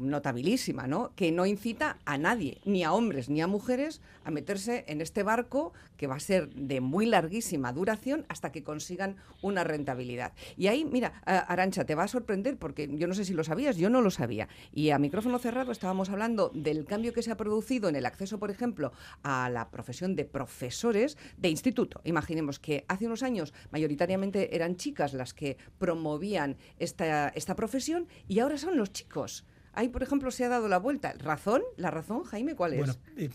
notabilísima, 0.01 0.87
¿no? 0.87 1.13
Que 1.15 1.31
no 1.31 1.45
incita 1.45 1.97
a 2.05 2.17
nadie, 2.17 2.59
ni 2.65 2.83
a 2.83 2.93
hombres 2.93 3.29
ni 3.29 3.41
a 3.41 3.47
mujeres, 3.47 4.01
a 4.23 4.31
meterse 4.31 4.85
en 4.87 5.01
este 5.01 5.23
barco 5.23 5.73
que 5.97 6.07
va 6.07 6.15
a 6.15 6.19
ser 6.19 6.49
de 6.53 6.81
muy 6.81 7.05
larguísima 7.05 7.71
duración 7.73 8.25
hasta 8.27 8.51
que 8.51 8.63
consigan 8.63 9.17
una 9.41 9.63
rentabilidad. 9.63 10.33
Y 10.57 10.67
ahí, 10.67 10.83
mira, 10.83 11.21
Arancha, 11.25 11.85
te 11.85 11.95
va 11.95 12.03
a 12.03 12.07
sorprender 12.07 12.57
porque 12.57 12.89
yo 12.91 13.07
no 13.07 13.13
sé 13.13 13.25
si 13.25 13.33
lo 13.33 13.43
sabías, 13.43 13.77
yo 13.77 13.89
no 13.89 14.01
lo 14.01 14.09
sabía. 14.11 14.47
Y 14.73 14.89
a 14.89 14.99
micrófono 14.99 15.39
cerrado 15.39 15.71
estábamos 15.71 16.09
hablando 16.09 16.51
del 16.53 16.85
cambio 16.85 17.13
que 17.13 17.21
se 17.21 17.31
ha 17.31 17.37
producido 17.37 17.89
en 17.89 17.95
el 17.95 18.05
acceso, 18.05 18.39
por 18.39 18.51
ejemplo, 18.51 18.91
a 19.23 19.49
la 19.49 19.69
profesión 19.69 20.15
de 20.15 20.25
profesores 20.25 21.17
de 21.37 21.49
instituto. 21.49 22.01
Imaginemos 22.03 22.59
que 22.59 22.85
hace 22.87 23.05
unos 23.05 23.23
años 23.23 23.53
mayoritariamente 23.71 24.55
eran 24.55 24.75
chicas 24.75 25.13
las 25.13 25.33
que 25.33 25.57
promovían 25.77 26.57
esta, 26.79 27.29
esta 27.29 27.55
profesión 27.55 28.07
y 28.27 28.39
ahora 28.39 28.57
son 28.57 28.77
los 28.77 28.91
chicos 28.91 29.45
Ahí, 29.73 29.87
por 29.89 30.03
ejemplo, 30.03 30.31
se 30.31 30.43
ha 30.43 30.49
dado 30.49 30.67
la 30.67 30.79
vuelta. 30.79 31.13
¿Razón? 31.17 31.61
¿La 31.77 31.91
razón, 31.91 32.23
Jaime, 32.23 32.55
cuál 32.55 32.73
es? 32.73 32.79
Bueno, 32.79 32.93
eh, 33.17 33.29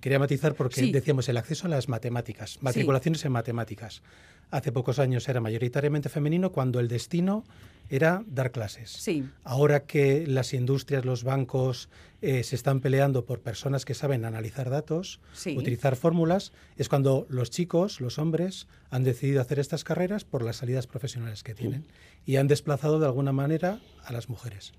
quería 0.00 0.18
matizar 0.18 0.54
porque 0.54 0.80
Sí. 0.80 0.92
decíamos 0.92 1.28
el 1.28 1.36
acceso 1.36 1.66
a 1.66 1.70
las 1.70 1.88
matemáticas, 1.88 2.58
matriculaciones 2.62 3.24
en 3.24 3.32
matemáticas. 3.32 4.02
Hace 4.50 4.70
pocos 4.70 4.98
años 5.00 5.28
era 5.28 5.40
mayoritariamente 5.40 6.08
femenino 6.08 6.52
cuando 6.52 6.78
el 6.78 6.86
destino 6.86 7.44
era 7.90 8.22
dar 8.26 8.52
clases. 8.52 8.90
Sí. 8.92 9.28
Ahora 9.42 9.84
que 9.84 10.26
las 10.28 10.54
industrias, 10.54 11.04
los 11.04 11.24
bancos 11.24 11.88
eh, 12.22 12.42
se 12.44 12.54
están 12.56 12.80
peleando 12.80 13.24
por 13.26 13.40
personas 13.40 13.84
que 13.84 13.92
saben 13.94 14.24
analizar 14.24 14.70
datos, 14.70 15.20
Sí. 15.34 15.56
utilizar 15.58 15.96
fórmulas, 15.96 16.52
es 16.76 16.88
cuando 16.88 17.26
los 17.28 17.50
chicos, 17.50 18.00
los 18.00 18.18
hombres, 18.18 18.66
han 18.90 19.02
decidido 19.02 19.40
hacer 19.42 19.58
estas 19.58 19.82
carreras 19.84 20.24
por 20.24 20.42
las 20.42 20.56
salidas 20.56 20.86
profesionales 20.86 21.42
que 21.42 21.54
tienen 21.54 21.84
y 22.24 22.36
han 22.36 22.46
desplazado 22.48 22.98
de 23.00 23.06
alguna 23.06 23.32
manera 23.32 23.80
a 24.04 24.12
las 24.12 24.28
mujeres. 24.30 24.72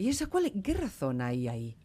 ¿Y 0.00 0.08
esa 0.08 0.26
cuál, 0.28 0.50
qué 0.62 0.72
razón 0.72 1.20
hay 1.20 1.46
ahí? 1.46 1.76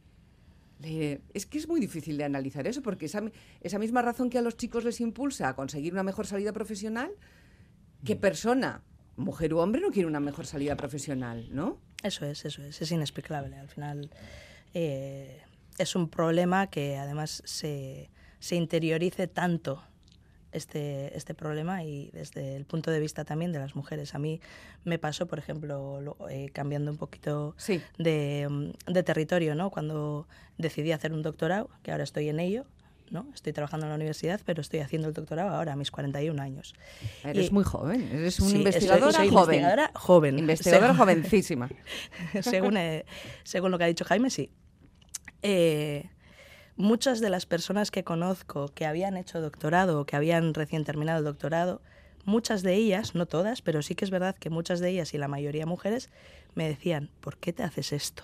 Le- 0.81 1.19
es 1.33 1.45
que 1.45 1.57
es 1.57 1.67
muy 1.67 1.81
difícil 1.81 2.17
de 2.17 2.23
analizar 2.23 2.65
eso, 2.65 2.81
porque 2.81 3.07
esa, 3.07 3.21
esa 3.59 3.77
misma 3.77 4.01
razón 4.01 4.29
que 4.29 4.37
a 4.37 4.41
los 4.41 4.55
chicos 4.55 4.85
les 4.85 5.01
impulsa 5.01 5.49
a 5.49 5.55
conseguir 5.55 5.91
una 5.91 6.03
mejor 6.03 6.25
salida 6.25 6.53
profesional, 6.53 7.09
Mm. 7.11 8.05
¿qué 8.05 8.15
persona, 8.15 8.81
mujer 9.17 9.53
u 9.53 9.57
hombre, 9.59 9.81
no 9.81 9.91
quiere 9.91 10.07
una 10.07 10.21
mejor 10.21 10.45
salida 10.45 10.77
profesional, 10.77 11.47
no? 11.51 11.77
Eso 12.03 12.25
es, 12.25 12.45
eso 12.45 12.61
es, 12.63 12.81
es 12.81 12.91
inexplicable. 12.91 13.57
Al 13.57 13.67
final 13.67 14.09
eh, 14.73 15.41
es 15.77 15.95
un 15.97 16.07
problema 16.07 16.67
que 16.67 16.95
además 16.97 17.41
se, 17.45 18.09
se 18.39 18.55
interiorice 18.55 19.27
tanto 19.27 19.83
este, 20.55 21.15
este 21.17 21.33
problema 21.33 21.83
y 21.83 22.09
desde 22.13 22.55
el 22.55 22.65
punto 22.65 22.91
de 22.91 22.99
vista 22.99 23.25
también 23.25 23.51
de 23.51 23.59
las 23.59 23.75
mujeres. 23.75 24.15
A 24.15 24.19
mí 24.19 24.39
me 24.83 24.97
pasó, 24.99 25.27
por 25.27 25.39
ejemplo, 25.39 26.01
lo- 26.01 26.17
eh, 26.29 26.49
cambiando 26.53 26.91
un 26.91 26.97
poquito 26.97 27.53
Sí. 27.57 27.81
de, 27.97 28.47
mm, 28.49 28.91
de 28.93 29.03
territorio, 29.03 29.55
¿no? 29.55 29.69
Cuando 29.69 30.27
decidí 30.57 30.91
hacer 30.91 31.13
un 31.13 31.21
doctorado, 31.21 31.69
que 31.83 31.91
ahora 31.91 32.03
estoy 32.03 32.29
en 32.29 32.39
ello, 32.39 32.65
¿no? 33.11 33.27
Estoy 33.35 33.53
trabajando 33.53 33.85
en 33.85 33.89
la 33.91 33.95
universidad, 33.95 34.41
pero 34.45 34.61
estoy 34.61 34.79
haciendo 34.79 35.07
el 35.07 35.13
doctorado 35.13 35.49
ahora 35.55 35.73
a 35.73 35.75
mis 35.75 35.91
41 35.91 36.39
años. 36.41 36.73
Eres 37.23 37.49
Y- 37.49 37.51
muy 37.53 37.63
joven, 37.63 38.09
eres 38.11 38.39
una 38.39 38.49
Sí, 38.49 38.57
investigadora 38.57 39.11
soy- 39.11 39.27
soy 39.27 39.35
joven. 39.35 39.55
investigadora 39.59 39.91
joven. 39.93 40.39
Investigadora 40.39 40.87
Según- 40.93 40.97
jovencísima. 40.97 41.69
según, 42.41 42.77
eh, 42.77 43.05
según 43.43 43.71
lo 43.71 43.77
que 43.77 43.83
ha 43.83 43.87
dicho 43.87 44.05
Jaime, 44.05 44.29
sí. 44.29 44.49
Eh, 45.41 46.09
muchas 46.77 47.19
de 47.21 47.29
las 47.29 47.45
personas 47.45 47.91
que 47.91 48.03
conozco 48.03 48.67
que 48.69 48.85
habían 48.85 49.17
hecho 49.17 49.41
doctorado 49.41 50.01
o 50.01 50.05
que 50.05 50.15
habían 50.15 50.53
recién 50.53 50.83
terminado 50.83 51.19
el 51.19 51.25
doctorado, 51.25 51.81
muchas 52.25 52.63
de 52.63 52.73
ellas, 52.75 53.15
no 53.15 53.25
todas, 53.27 53.61
pero 53.61 53.81
sí 53.81 53.95
que 53.95 54.05
es 54.05 54.11
verdad 54.11 54.35
que 54.35 54.49
muchas 54.49 54.79
de 54.79 54.89
ellas 54.89 55.13
y 55.13 55.17
la 55.17 55.27
mayoría 55.27 55.65
mujeres 55.65 56.09
me 56.55 56.67
decían, 56.67 57.09
¿por 57.21 57.37
qué 57.37 57.53
te 57.53 57.63
haces 57.63 57.93
esto? 57.93 58.23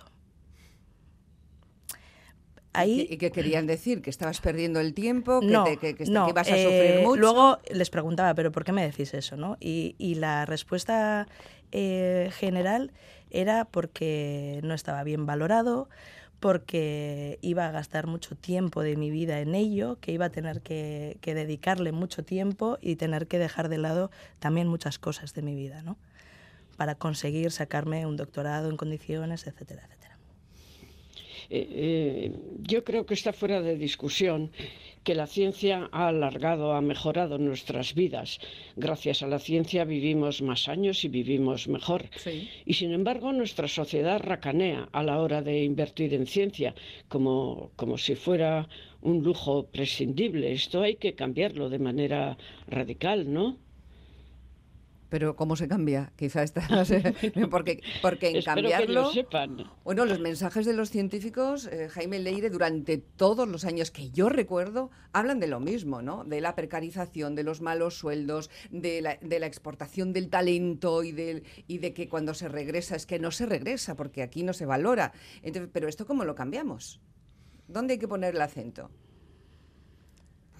Ahí, 2.74 3.06
¿Y 3.10 3.18
qué 3.18 3.32
querían 3.32 3.68
decir? 3.68 4.02
¿Que 4.02 4.10
estabas 4.10 4.40
perdiendo 4.40 4.80
el 4.80 4.94
tiempo? 4.94 5.42
¿Que, 5.42 5.48
no, 5.48 5.64
te- 5.66 5.76
que- 5.78 5.94
que- 5.94 6.06
no, 6.06 6.24
que 6.24 6.30
ibas 6.30 6.50
a 6.50 6.56
eh, 6.56 6.64
sufrir 6.64 7.00
mucho? 7.02 7.20
Luego 7.20 7.60
les 7.70 7.90
preguntaba, 7.90 8.34
¿pero 8.34 8.52
por 8.54 8.64
qué 8.64 8.72
me 8.72 8.84
decís 8.84 9.14
eso? 9.14 9.36
¿no? 9.36 9.58
Y, 9.60 9.96
y 9.98 10.16
la 10.16 10.46
respuesta 10.46 11.28
eh, 11.74 12.30
general 12.32 12.92
era 13.30 13.66
porque 13.66 14.62
no 14.64 14.74
estaba 14.74 15.04
bien 15.04 15.26
valorado, 15.26 15.90
porque 16.42 17.38
iba 17.42 17.68
a 17.68 17.72
gastar 17.72 18.08
mucho 18.08 18.36
tiempo 18.36 18.82
de 18.82 18.98
mi 18.98 19.12
vida 19.12 19.40
en 19.42 19.54
ello, 19.54 20.00
que 20.02 20.12
iba 20.12 20.26
a 20.26 20.30
tener 20.32 20.62
que, 20.62 21.20
dedicarle 21.24 21.92
mucho 21.92 22.26
tiempo 22.26 22.80
y 22.82 22.96
tener 22.96 23.28
que 23.28 23.38
dejar 23.38 23.70
de 23.70 23.78
lado 23.78 24.10
también 24.40 24.68
muchas 24.68 24.98
cosas 24.98 25.36
de 25.36 25.44
mi 25.44 25.56
vida, 25.56 25.84
¿no? 25.84 25.98
Para 26.78 26.96
conseguir 26.96 27.52
sacarme 27.52 28.08
un 28.08 28.18
doctorado 28.18 28.72
en 28.72 28.76
condiciones, 28.76 29.46
etcétera, 29.46 29.84
etcétera. 29.86 30.11
Eh, 31.54 31.68
eh, 31.70 32.32
yo 32.62 32.86
creo 32.86 33.06
que 33.06 33.14
está 33.14 33.34
fuera 33.34 33.62
de 33.62 33.76
discusión 33.76 34.52
que 35.04 35.16
la 35.16 35.28
ciencia 35.28 35.90
ha 35.92 36.08
alargado, 36.08 36.72
ha 36.72 36.82
mejorado 36.82 37.38
nuestras 37.38 37.94
vidas. 37.94 38.40
Gracias 38.78 39.22
a 39.22 39.28
la 39.28 39.38
ciencia 39.38 39.84
vivimos 39.84 40.42
más 40.42 40.70
años 40.70 41.04
y 41.04 41.10
vivimos 41.10 41.68
mejor. 41.68 42.06
Sí. 42.16 42.50
Y 42.66 42.76
sin 42.76 42.94
embargo, 42.94 43.34
nuestra 43.34 43.68
sociedad 43.68 44.22
racanea 44.22 44.88
a 44.94 45.04
la 45.04 45.20
hora 45.20 45.42
de 45.42 45.64
invertir 45.64 46.14
en 46.14 46.26
ciencia, 46.26 46.74
como, 47.10 47.72
como 47.76 47.98
si 47.98 48.16
fuera 48.16 48.70
un 49.02 49.22
lujo 49.22 49.66
prescindible. 49.66 50.54
Esto 50.54 50.84
hay 50.84 50.96
que 50.96 51.16
cambiarlo 51.16 51.68
de 51.68 51.80
manera 51.80 52.38
radical, 52.68 53.34
¿no? 53.34 53.58
Pero 55.12 55.36
¿cómo 55.36 55.58
se 55.58 55.68
cambia? 55.68 56.14
Quizá 56.16 56.42
está... 56.42 56.62
porque, 57.52 57.84
porque 58.02 58.30
en 58.30 58.38
Espero 58.38 58.56
que 58.56 58.62
cambiarlo... 58.62 59.02
lo 59.02 59.12
sepan. 59.12 59.70
Bueno, 59.84 60.06
los 60.06 60.22
mensajes 60.22 60.66
de 60.66 60.72
los 60.72 60.90
científicos, 60.90 61.68
eh, 61.68 61.90
Jaime 61.90 62.18
Leire, 62.20 62.50
durante 62.50 62.98
todos 62.98 63.46
los 63.46 63.66
años 63.66 63.92
que 63.92 64.10
yo 64.12 64.30
recuerdo, 64.30 64.90
hablan 65.12 65.42
de 65.42 65.48
lo 65.48 65.60
mismo, 65.60 66.02
¿no? 66.02 66.24
De 66.24 66.40
la 66.40 66.56
precarización, 66.56 67.36
de 67.36 67.44
los 67.44 67.60
malos 67.60 67.98
sueldos, 67.98 68.50
de 68.70 69.02
la, 69.02 69.18
de 69.18 69.40
la 69.42 69.48
exportación 69.48 70.14
del 70.14 70.30
talento 70.30 71.04
y, 71.04 71.12
del, 71.12 71.44
y 71.68 71.80
de 71.80 71.94
que 71.94 72.08
cuando 72.08 72.34
se 72.34 72.48
regresa 72.48 72.96
es 72.96 73.06
que 73.06 73.20
no 73.20 73.32
se 73.32 73.46
regresa, 73.46 73.98
porque 73.98 74.24
aquí 74.24 74.44
no 74.44 74.54
se 74.54 74.66
valora. 74.66 75.12
Entonces, 75.42 75.70
pero 75.74 75.90
¿esto 75.90 76.06
cómo 76.06 76.24
lo 76.24 76.36
cambiamos? 76.36 77.02
¿Dónde 77.68 77.96
hay 77.96 78.00
que 78.00 78.08
poner 78.08 78.34
el 78.34 78.42
acento? 78.42 78.90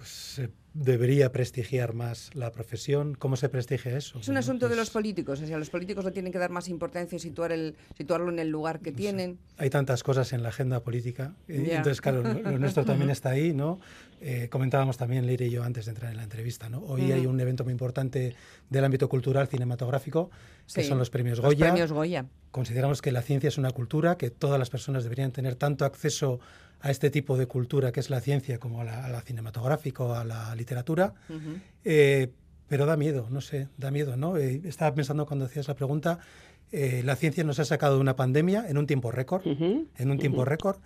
Se 0.02 0.50
debería 0.74 1.32
prestigiar 1.32 1.92
más 1.92 2.34
la 2.34 2.50
profesión. 2.50 3.14
¿Cómo 3.14 3.36
se 3.36 3.48
prestigia 3.48 3.96
eso? 3.96 4.18
Es 4.20 4.28
un 4.28 4.36
asunto 4.36 4.66
de 4.66 4.70
pues 4.70 4.78
los 4.78 4.90
políticos, 4.90 5.40
o 5.40 5.46
sea, 5.46 5.58
los 5.58 5.70
políticos 5.70 6.04
le 6.04 6.12
tienen 6.12 6.32
que 6.32 6.38
dar 6.38 6.50
más 6.50 6.68
importancia 6.68 7.16
y 7.16 7.18
situar 7.18 7.52
el, 7.52 7.76
situarlo 7.96 8.30
en 8.30 8.38
el 8.38 8.48
lugar 8.48 8.80
que 8.80 8.92
tienen. 8.92 9.38
Hay 9.58 9.70
tantas 9.70 10.02
cosas 10.02 10.32
en 10.32 10.42
la 10.42 10.48
agenda 10.48 10.80
política. 10.80 11.34
eh. 11.48 11.68
Entonces, 11.72 12.00
claro, 12.00 12.22
lo 12.22 12.58
nuestro 12.58 12.84
también 12.84 13.10
está 13.10 13.30
ahí, 13.30 13.52
¿no? 13.52 13.80
Eh, 14.24 14.48
comentábamos 14.50 14.96
también, 14.96 15.26
Leire 15.26 15.46
y 15.46 15.50
yo, 15.50 15.64
antes 15.64 15.86
de 15.86 15.90
entrar 15.90 16.10
en 16.12 16.16
la 16.16 16.22
entrevista, 16.22 16.68
¿no? 16.68 16.78
Hoy 16.80 17.10
hay 17.10 17.26
un 17.26 17.40
evento 17.40 17.64
muy 17.64 17.72
importante 17.72 18.36
del 18.70 18.84
ámbito 18.84 19.08
cultural 19.08 19.48
cinematográfico, 19.48 20.30
que 20.72 20.82
Sí, 20.82 20.88
son 20.88 20.98
los 20.98 21.10
premios 21.10 21.38
Los 21.38 21.46
Goya. 21.46 21.66
premios 21.66 21.92
Goya. 21.92 22.26
Consideramos 22.52 23.02
que 23.02 23.10
la 23.10 23.22
ciencia 23.22 23.48
es 23.48 23.58
una 23.58 23.72
cultura, 23.72 24.16
que 24.16 24.30
todas 24.30 24.60
las 24.60 24.70
personas 24.70 25.02
deberían 25.02 25.32
tener 25.32 25.56
tanto 25.56 25.84
acceso 25.84 26.38
a 26.82 26.90
este 26.90 27.10
tipo 27.10 27.38
de 27.38 27.46
cultura 27.46 27.92
que 27.92 28.00
es 28.00 28.10
la 28.10 28.20
ciencia 28.20 28.58
como 28.58 28.80
a 28.80 28.84
la, 28.84 29.06
a 29.06 29.08
la 29.08 29.20
cinematográfica 29.22 30.02
o 30.02 30.12
a 30.14 30.24
la 30.24 30.54
literatura. 30.56 31.14
Ujú. 31.28 31.58
Eh, 31.84 32.30
pero 32.68 32.86
da 32.86 32.96
miedo, 32.96 33.28
no 33.30 33.40
sé, 33.40 33.68
da 33.78 33.90
miedo, 33.90 34.16
¿no? 34.16 34.36
Eh, 34.36 34.62
estaba 34.64 34.94
pensando 34.94 35.26
cuando 35.26 35.44
hacías 35.44 35.68
la 35.68 35.74
pregunta, 35.74 36.18
eh, 36.72 37.02
la 37.04 37.16
ciencia 37.16 37.44
nos 37.44 37.58
ha 37.58 37.64
sacado 37.64 37.96
de 37.96 38.00
una 38.00 38.16
pandemia 38.16 38.68
en 38.68 38.78
un 38.78 38.86
tiempo 38.86 39.10
récord, 39.12 39.46
Ujú. 39.46 39.86
en 39.96 40.10
un 40.10 40.18
tiempo 40.18 40.44
récord, 40.44 40.78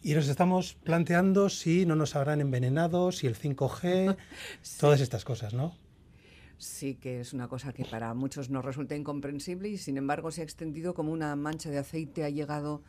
y 0.00 0.14
nos 0.14 0.28
estamos 0.28 0.74
planteando 0.74 1.48
si 1.48 1.86
no 1.86 1.96
nos 1.96 2.14
habrán 2.14 2.40
envenenado, 2.40 3.10
si 3.10 3.26
el 3.26 3.36
5G, 3.36 4.16
todas 4.80 5.00
estas 5.00 5.24
cosas, 5.24 5.54
¿no? 5.54 5.76
Sí 6.56 6.94
que 6.94 7.20
es 7.20 7.32
una 7.32 7.48
cosa 7.48 7.72
que 7.72 7.84
para 7.84 8.14
muchos 8.14 8.48
nos 8.48 8.64
resulta 8.64 8.94
incomprensible 8.94 9.68
y 9.68 9.76
sin 9.76 9.96
embargo 9.96 10.30
se 10.30 10.40
ha 10.40 10.44
extendido 10.44 10.94
como 10.94 11.10
una 11.12 11.34
mancha 11.34 11.68
de 11.68 11.78
aceite, 11.78 12.22
ha 12.24 12.30
llegado 12.30 12.82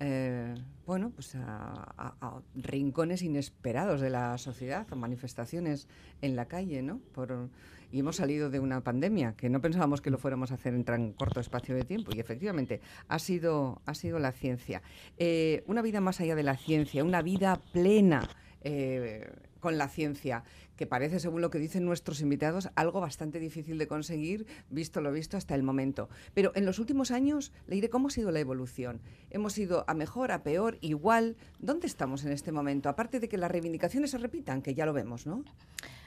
eh, 0.00 0.54
bueno, 0.86 1.10
pues 1.14 1.34
a, 1.34 2.40
rincones 2.54 3.22
inesperados 3.22 4.00
de 4.00 4.10
la 4.10 4.38
sociedad, 4.38 4.86
manifestaciones 4.94 5.88
en 6.22 6.36
la 6.36 6.46
calle, 6.46 6.82
¿no? 6.82 7.00
Por, 7.12 7.50
y 7.90 8.00
hemos 8.00 8.16
salido 8.16 8.50
de 8.50 8.60
una 8.60 8.82
pandemia 8.82 9.34
que 9.36 9.48
no 9.48 9.60
pensábamos 9.60 10.00
que 10.00 10.10
lo 10.10 10.18
fuéramos 10.18 10.50
a 10.50 10.54
hacer 10.54 10.74
en 10.74 10.84
tan 10.84 11.12
corto 11.12 11.40
espacio 11.40 11.74
de 11.74 11.84
tiempo 11.84 12.12
y 12.14 12.20
efectivamente 12.20 12.80
ha 13.08 13.18
sido, 13.18 13.80
ha 13.86 13.94
sido 13.94 14.18
la 14.18 14.32
ciencia. 14.32 14.82
Eh, 15.16 15.64
una 15.66 15.82
vida 15.82 16.00
más 16.00 16.20
allá 16.20 16.34
de 16.34 16.42
la 16.42 16.56
ciencia, 16.56 17.02
una 17.02 17.22
vida 17.22 17.60
plena 17.72 18.28
eh, 18.62 19.30
con 19.60 19.78
la 19.78 19.88
ciencia, 19.88 20.44
que 20.76 20.86
parece, 20.86 21.18
según 21.18 21.40
lo 21.40 21.50
que 21.50 21.58
dicen 21.58 21.84
nuestros 21.84 22.20
invitados, 22.20 22.70
algo 22.76 23.00
bastante 23.00 23.40
difícil 23.40 23.78
de 23.78 23.88
conseguir, 23.88 24.46
visto 24.70 25.00
lo 25.00 25.10
visto 25.10 25.36
hasta 25.36 25.54
el 25.54 25.62
momento. 25.62 26.08
Pero 26.34 26.52
en 26.54 26.64
los 26.64 26.78
últimos 26.78 27.10
años, 27.10 27.52
le 27.66 27.74
diré 27.74 27.88
cómo 27.88 28.08
ha 28.08 28.10
sido 28.10 28.30
la 28.30 28.40
evolución. 28.40 29.00
Hemos 29.30 29.58
ido 29.58 29.84
a 29.88 29.94
mejor, 29.94 30.30
a 30.30 30.42
peor, 30.42 30.78
igual. 30.80 31.36
¿Dónde 31.58 31.86
estamos 31.88 32.24
en 32.24 32.32
este 32.32 32.52
momento? 32.52 32.88
Aparte 32.88 33.18
de 33.18 33.28
que 33.28 33.38
las 33.38 33.50
reivindicaciones 33.50 34.12
se 34.12 34.18
repitan, 34.18 34.62
que 34.62 34.74
ya 34.74 34.86
lo 34.86 34.92
vemos, 34.92 35.26
¿no? 35.26 35.44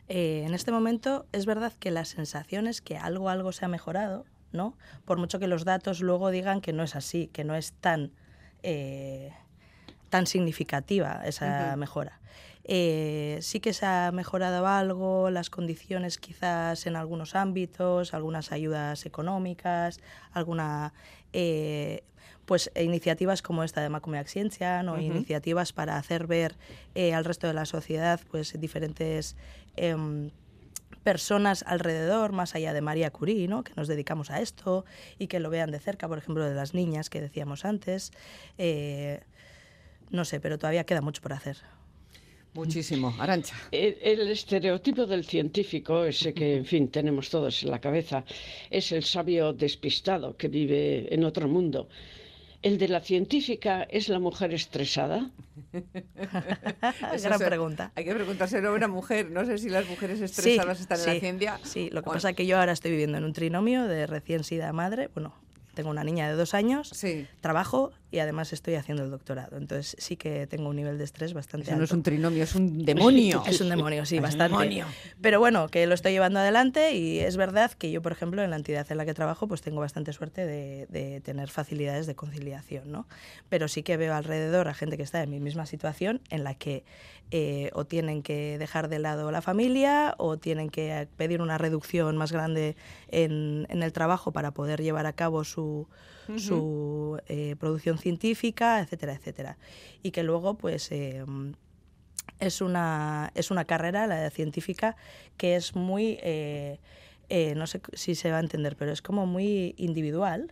Eh, 0.07 0.43
en 0.45 0.53
este 0.53 0.71
momento 0.71 1.25
es 1.31 1.45
verdad 1.45 1.73
que 1.79 1.91
la 1.91 2.05
sensación 2.05 2.67
es 2.67 2.81
que 2.81 2.97
algo, 2.97 3.29
algo 3.29 3.51
se 3.51 3.65
ha 3.65 3.67
mejorado, 3.67 4.25
¿no? 4.51 4.77
Por 5.05 5.17
mucho 5.17 5.39
que 5.39 5.47
los 5.47 5.65
datos 5.65 6.01
luego 6.01 6.31
digan 6.31 6.61
que 6.61 6.73
no 6.73 6.83
es 6.83 6.95
así, 6.95 7.27
que 7.27 7.43
no 7.43 7.55
es 7.55 7.73
tan, 7.73 8.11
eh, 8.63 9.31
tan 10.11 10.27
significativa 10.27 11.21
esa 11.25 11.75
mejora. 11.77 12.19
Eh, 12.63 13.39
sí 13.41 13.59
que 13.59 13.73
se 13.73 13.87
ha 13.87 14.11
mejorado 14.11 14.67
algo, 14.67 15.31
las 15.31 15.49
condiciones 15.49 16.19
quizás 16.19 16.85
en 16.85 16.95
algunos 16.95 17.33
ámbitos, 17.33 18.13
algunas 18.13 18.51
ayudas 18.51 19.07
económicas, 19.07 19.99
alguna 20.31 20.93
eh, 21.33 22.03
pues 22.45 22.69
iniciativas 22.75 23.41
como 23.41 23.63
esta 23.63 23.81
de 23.81 23.89
Macumeac 23.89 24.27
Ciencia, 24.27 24.83
¿no? 24.83 24.99
Iniciativas 24.99 25.73
para 25.73 25.97
hacer 25.97 26.27
ver 26.27 26.55
eh, 26.93 27.15
al 27.15 27.25
resto 27.25 27.47
de 27.47 27.53
la 27.53 27.65
sociedad 27.65 28.19
pues 28.29 28.53
diferentes 28.59 29.37
em, 29.75 30.29
personas 31.03 31.63
alrededor, 31.67 32.31
más 32.31 32.53
allá 32.53 32.73
de 32.73 32.81
María 32.81 33.11
Curie, 33.11 33.47
¿no? 33.47 33.63
que 33.63 33.73
nos 33.75 33.87
dedicamos 33.87 34.29
a 34.29 34.41
esto 34.41 34.85
y 35.17 35.27
que 35.27 35.39
lo 35.39 35.49
vean 35.49 35.71
de 35.71 35.79
cerca, 35.79 36.07
por 36.07 36.17
ejemplo, 36.17 36.45
de 36.45 36.53
las 36.53 36.73
niñas 36.73 37.09
que 37.09 37.21
decíamos 37.21 37.65
antes. 37.65 38.11
Eh, 38.57 39.21
no 40.11 40.25
sé, 40.25 40.39
pero 40.39 40.57
todavía 40.57 40.83
queda 40.83 41.01
mucho 41.01 41.21
por 41.21 41.33
hacer. 41.33 41.57
Muchísimo. 42.53 43.15
Arancha. 43.17 43.55
El, 43.71 43.97
el, 44.01 44.27
estereotipo 44.27 45.05
del 45.05 45.23
científico, 45.23 46.03
ese 46.03 46.33
que, 46.33 46.57
en 46.57 46.65
fin, 46.65 46.89
tenemos 46.89 47.29
todos 47.29 47.63
en 47.63 47.71
la 47.71 47.79
cabeza, 47.79 48.25
es 48.69 48.91
el 48.91 49.03
sabio 49.03 49.53
despistado 49.53 50.35
que 50.35 50.49
vive 50.49 51.13
en 51.13 51.23
otro 51.23 51.47
mundo. 51.47 51.87
¿El 52.61 52.77
de 52.77 52.89
la 52.89 52.99
científica 52.99 53.83
es 53.89 54.07
la 54.09 54.19
mujer 54.19 54.53
estresada? 54.53 55.31
Gran 57.23 57.39
pregunta. 57.39 57.91
Hay 57.95 58.05
que 58.05 58.13
preguntárselo 58.13 58.69
a 58.69 58.73
una 58.73 58.87
mujer. 58.87 59.31
No 59.31 59.45
sé 59.45 59.57
si 59.57 59.69
las 59.69 59.87
mujeres 59.89 60.21
estresadas 60.21 60.77
sí, 60.77 60.83
están 60.83 60.97
sí, 60.99 61.09
en 61.09 61.13
la 61.15 61.19
ciencia. 61.19 61.59
Sí, 61.63 61.89
lo 61.89 62.01
que 62.01 62.05
bueno. 62.05 62.17
pasa 62.17 62.29
es 62.31 62.35
que 62.35 62.45
yo 62.45 62.59
ahora 62.59 62.73
estoy 62.73 62.91
viviendo 62.91 63.17
en 63.17 63.23
un 63.23 63.33
trinomio 63.33 63.87
de 63.87 64.05
recién 64.05 64.43
sida 64.43 64.71
madre. 64.73 65.09
Bueno, 65.13 65.33
tengo 65.73 65.89
una 65.89 66.03
niña 66.03 66.29
de 66.29 66.35
dos 66.35 66.53
años, 66.53 66.89
sí. 66.93 67.25
trabajo 67.39 67.93
y 68.11 68.19
además 68.19 68.51
estoy 68.53 68.75
haciendo 68.75 69.03
el 69.03 69.09
doctorado. 69.09 69.57
Entonces 69.57 69.95
sí 69.97 70.17
que 70.17 70.45
tengo 70.47 70.69
un 70.69 70.75
nivel 70.75 70.97
de 70.97 71.05
estrés 71.05 71.33
bastante 71.33 71.63
Eso 71.63 71.71
alto. 71.71 71.79
no 71.79 71.85
es 71.85 71.91
un 71.91 72.03
trinomio, 72.03 72.43
es 72.43 72.55
un 72.55 72.85
demonio. 72.85 73.43
es 73.47 73.61
un 73.61 73.69
demonio, 73.69 74.05
sí, 74.05 74.19
bastante. 74.19 74.57
Demonio. 74.57 74.85
Pero 75.21 75.39
bueno, 75.39 75.69
que 75.69 75.87
lo 75.87 75.93
estoy 75.93 76.11
llevando 76.11 76.39
adelante 76.39 76.93
y 76.93 77.19
es 77.19 77.37
verdad 77.37 77.71
que 77.71 77.89
yo, 77.89 78.01
por 78.01 78.11
ejemplo, 78.11 78.43
en 78.43 78.49
la 78.49 78.57
entidad 78.57 78.85
en 78.91 78.97
la 78.97 79.05
que 79.05 79.13
trabajo, 79.13 79.47
pues 79.47 79.61
tengo 79.61 79.79
bastante 79.79 80.11
suerte 80.13 80.45
de, 80.45 80.87
de 80.89 81.21
tener 81.21 81.49
facilidades 81.49 82.05
de 82.05 82.15
conciliación, 82.15 82.91
¿no? 82.91 83.07
Pero 83.49 83.67
sí 83.67 83.81
que 83.81 83.95
veo 83.97 84.13
alrededor 84.13 84.67
a 84.67 84.73
gente 84.73 84.97
que 84.97 85.03
está 85.03 85.23
en 85.23 85.29
mi 85.29 85.39
misma 85.39 85.65
situación 85.65 86.21
en 86.29 86.43
la 86.43 86.53
que 86.53 86.83
eh, 87.33 87.69
o 87.73 87.85
tienen 87.85 88.23
que 88.23 88.57
dejar 88.57 88.89
de 88.89 88.99
lado 88.99 89.31
la 89.31 89.41
familia 89.41 90.15
o 90.17 90.37
tienen 90.37 90.69
que 90.69 91.07
pedir 91.15 91.41
una 91.41 91.57
reducción 91.57 92.17
más 92.17 92.33
grande 92.33 92.75
en, 93.07 93.67
en 93.69 93.83
el 93.83 93.93
trabajo 93.93 94.33
para 94.33 94.51
poder 94.51 94.81
llevar 94.81 95.05
a 95.05 95.13
cabo 95.13 95.45
su, 95.45 95.87
uh 96.31 96.35
-huh. 96.35 96.39
su 96.39 97.19
eh, 97.27 97.55
producción 97.59 97.97
científica, 97.97 98.79
etcétera, 98.79 99.13
etcétera. 99.13 99.57
Y 100.03 100.11
que 100.11 100.23
luego, 100.23 100.55
pues, 100.55 100.91
eh, 100.91 101.23
es, 102.39 102.61
una, 102.61 103.31
es 103.35 103.51
una 103.51 103.65
carrera, 103.65 104.07
la 104.07 104.15
de 104.21 104.29
científica, 104.29 104.95
que 105.37 105.55
es 105.55 105.75
muy, 105.75 106.17
eh, 106.21 106.79
no 107.55 107.67
sé 107.67 107.81
si 107.93 108.15
se 108.15 108.31
va 108.31 108.37
a 108.37 108.41
entender, 108.41 108.75
pero 108.75 108.91
es 108.91 109.01
como 109.01 109.25
muy 109.25 109.75
individual, 109.77 110.51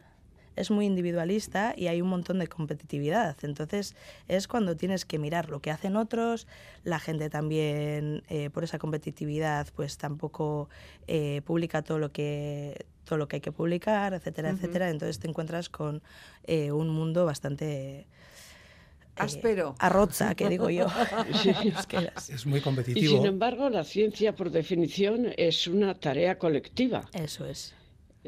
es 0.59 0.71
muy 0.71 0.85
individualista 0.85 1.73
y 1.75 1.87
hay 1.87 2.01
un 2.01 2.09
montón 2.09 2.39
de 2.39 2.47
competitividad. 2.47 3.37
Entonces 3.43 3.95
es 4.27 4.47
cuando 4.47 4.75
tienes 4.75 5.05
que 5.05 5.17
mirar 5.17 5.49
lo 5.49 5.61
que 5.61 5.71
hacen 5.71 5.95
otros, 5.95 6.47
la 6.83 6.99
gente 6.99 7.29
también 7.29 8.23
eh, 8.29 8.49
por 8.49 8.65
esa 8.65 8.77
competitividad 8.77 9.67
pues 9.73 9.97
tampoco 9.97 10.69
eh, 11.07 11.41
publica 11.45 11.81
todo 11.81 11.97
lo 11.97 12.11
que 12.11 12.85
todo 13.05 13.17
lo 13.17 13.27
que 13.27 13.37
hay 13.37 13.41
que 13.41 13.51
publicar, 13.51 14.13
etcétera, 14.13 14.49
uh 14.49 14.51
-huh. 14.51 14.55
etcétera. 14.57 14.89
Entonces 14.89 15.17
te 15.17 15.27
encuentras 15.27 15.69
con 15.69 16.03
eh, 16.43 16.71
un 16.71 16.89
mundo 16.89 17.25
bastante 17.25 18.05
áspero. 19.15 19.75
arroza, 19.79 20.35
que 20.35 20.49
digo 20.49 20.69
yo. 20.69 20.87
Sí. 21.41 21.49
es, 21.79 21.87
que 21.87 22.11
es 22.33 22.45
muy 22.45 22.61
competitivo. 22.61 23.13
Y 23.13 23.17
sin 23.17 23.25
embargo, 23.25 23.69
la 23.69 23.83
ciencia, 23.83 24.35
por 24.35 24.51
definición, 24.51 25.33
es 25.37 25.67
una 25.67 25.95
tarea 25.95 26.37
colectiva. 26.37 27.05
Eso 27.13 27.45
es 27.45 27.73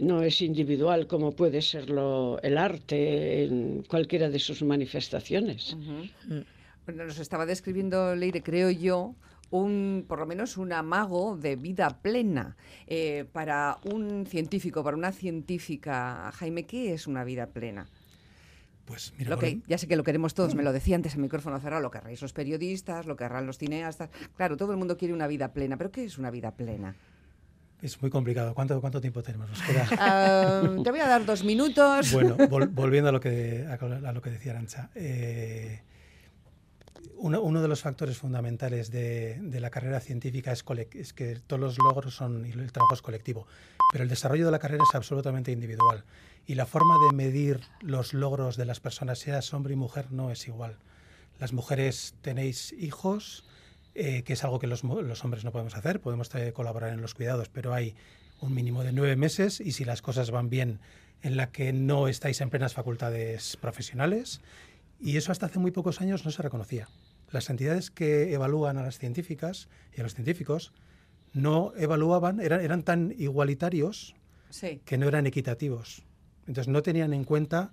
no 0.01 0.23
es 0.23 0.41
individual 0.41 1.07
como 1.07 1.31
puede 1.31 1.61
serlo 1.61 2.39
el 2.41 2.57
arte 2.57 3.43
en 3.43 3.83
cualquiera 3.83 4.29
de 4.29 4.39
sus 4.39 4.63
manifestaciones. 4.63 5.73
Uh 5.73 5.77
-huh. 5.77 6.45
bueno, 6.85 7.05
nos 7.05 7.19
estaba 7.19 7.45
describiendo 7.45 8.15
Leire, 8.15 8.41
creo 8.41 8.71
yo, 8.71 9.15
un, 9.51 10.05
por 10.07 10.19
lo 10.19 10.25
menos 10.25 10.57
un 10.57 10.73
amago 10.73 11.37
de 11.37 11.55
vida 11.55 12.01
plena. 12.01 12.57
Eh, 12.87 13.25
para 13.31 13.77
un 13.83 14.25
científico, 14.25 14.83
para 14.83 14.97
una 14.97 15.11
científica, 15.11 16.31
Jaime, 16.33 16.65
¿qué 16.65 16.93
es 16.93 17.05
una 17.05 17.23
vida 17.23 17.47
plena? 17.47 17.87
Pues 18.85 19.13
mira, 19.17 19.29
lo 19.29 19.37
que, 19.37 19.59
ya 19.67 19.77
sé 19.77 19.87
que 19.87 19.95
lo 19.95 20.03
queremos 20.03 20.33
todos, 20.33 20.55
me 20.55 20.63
lo 20.63 20.73
decía 20.73 20.95
antes 20.95 21.13
en 21.13 21.21
micrófono 21.21 21.59
cerrado, 21.59 21.81
lo 21.81 21.91
querréis 21.91 22.21
los 22.21 22.33
periodistas, 22.33 23.05
lo 23.05 23.15
querrán 23.15 23.45
los 23.45 23.59
cineastas. 23.59 24.09
Claro, 24.35 24.57
todo 24.57 24.71
el 24.71 24.77
mundo 24.77 24.97
quiere 24.97 25.13
una 25.13 25.27
vida 25.27 25.53
plena, 25.53 25.77
pero 25.77 25.91
¿qué 25.91 26.03
es 26.03 26.17
una 26.17 26.31
vida 26.31 26.55
plena? 26.55 26.95
Es 27.81 27.99
muy 28.01 28.11
complicado. 28.11 28.53
¿Cuánto, 28.53 28.79
cuánto 28.79 29.01
tiempo 29.01 29.23
tenemos? 29.23 29.49
Nos 29.49 29.61
queda. 29.63 30.61
Uh, 30.61 30.83
te 30.83 30.91
voy 30.91 30.99
a 30.99 31.07
dar 31.07 31.25
dos 31.25 31.43
minutos. 31.43 32.11
Bueno, 32.11 32.35
vol 32.49 32.67
volviendo 32.67 33.09
a 33.09 33.11
lo 33.11 33.19
que, 33.19 33.65
a, 33.67 33.73
a 33.73 34.11
lo 34.11 34.21
que 34.21 34.29
decía 34.29 34.51
Arancha. 34.51 34.89
Eh, 34.93 35.81
uno, 37.17 37.41
uno, 37.41 37.61
de 37.61 37.67
los 37.67 37.81
factores 37.81 38.17
fundamentales 38.17 38.91
de, 38.91 39.39
de 39.41 39.59
la 39.59 39.69
carrera 39.69 39.99
científica 39.99 40.51
es, 40.51 40.63
es, 40.93 41.13
que 41.13 41.35
todos 41.35 41.59
los 41.59 41.77
logros 41.77 42.15
son 42.15 42.45
y 42.45 42.51
el 42.51 42.71
trabajo 42.71 42.95
es 42.95 43.01
colectivo, 43.01 43.47
pero 43.91 44.03
el 44.03 44.09
desarrollo 44.09 44.45
de 44.45 44.51
la 44.51 44.59
carrera 44.59 44.83
es 44.87 44.95
absolutamente 44.95 45.51
individual 45.51 46.03
y 46.47 46.55
la 46.55 46.65
forma 46.65 46.95
de 47.05 47.15
medir 47.15 47.61
los 47.81 48.13
logros 48.13 48.57
de 48.57 48.65
las 48.65 48.79
personas, 48.79 49.19
seas 49.19 49.53
hombre 49.53 49.73
y 49.73 49.77
mujer, 49.77 50.11
no 50.11 50.31
es 50.31 50.47
igual. 50.47 50.77
Las 51.39 51.53
mujeres 51.53 52.15
tenéis 52.21 52.73
hijos, 52.73 53.43
eh, 53.95 54.23
que 54.23 54.33
es 54.33 54.43
algo 54.43 54.59
que 54.59 54.67
los, 54.67 54.83
los, 54.83 55.23
hombres 55.25 55.43
no 55.43 55.51
podemos 55.51 55.75
hacer, 55.75 55.99
podemos 55.99 56.29
colaborar 56.53 56.93
en 56.93 57.01
los 57.01 57.13
cuidados, 57.13 57.49
pero 57.49 57.73
hay 57.73 57.95
un 58.39 58.53
mínimo 58.53 58.83
de 58.83 58.91
nueve 58.91 59.15
meses 59.15 59.59
y 59.59 59.73
si 59.73 59.85
las 59.85 60.01
cosas 60.01 60.31
van 60.31 60.49
bien 60.49 60.79
en 61.21 61.37
la 61.37 61.51
que 61.51 61.73
no 61.73 62.07
estáis 62.07 62.41
en 62.41 62.49
plenas 62.49 62.73
facultades 62.73 63.57
profesionales 63.57 64.41
y 64.99 65.17
eso 65.17 65.31
hasta 65.31 65.47
hace 65.47 65.59
muy 65.59 65.71
pocos 65.71 66.01
años 66.01 66.25
no 66.25 66.31
se 66.31 66.41
reconocía. 66.41 66.87
Las 67.31 67.49
entidades 67.49 67.91
que 67.91 68.33
evalúan 68.33 68.77
a 68.77 68.83
las 68.83 68.97
científicas 68.97 69.67
y 69.95 70.01
a 70.01 70.03
los 70.03 70.15
científicos 70.15 70.73
no 71.33 71.73
evaluaban, 71.77 72.39
eran, 72.39 72.61
eran 72.61 72.83
tan 72.83 73.13
igualitarios 73.17 74.15
sí. 74.49 74.81
que 74.85 74.97
no 74.97 75.07
eran 75.07 75.27
equitativos. 75.27 76.03
Entonces 76.47 76.67
no 76.67 76.81
tenían 76.81 77.13
en 77.13 77.23
cuenta 77.23 77.71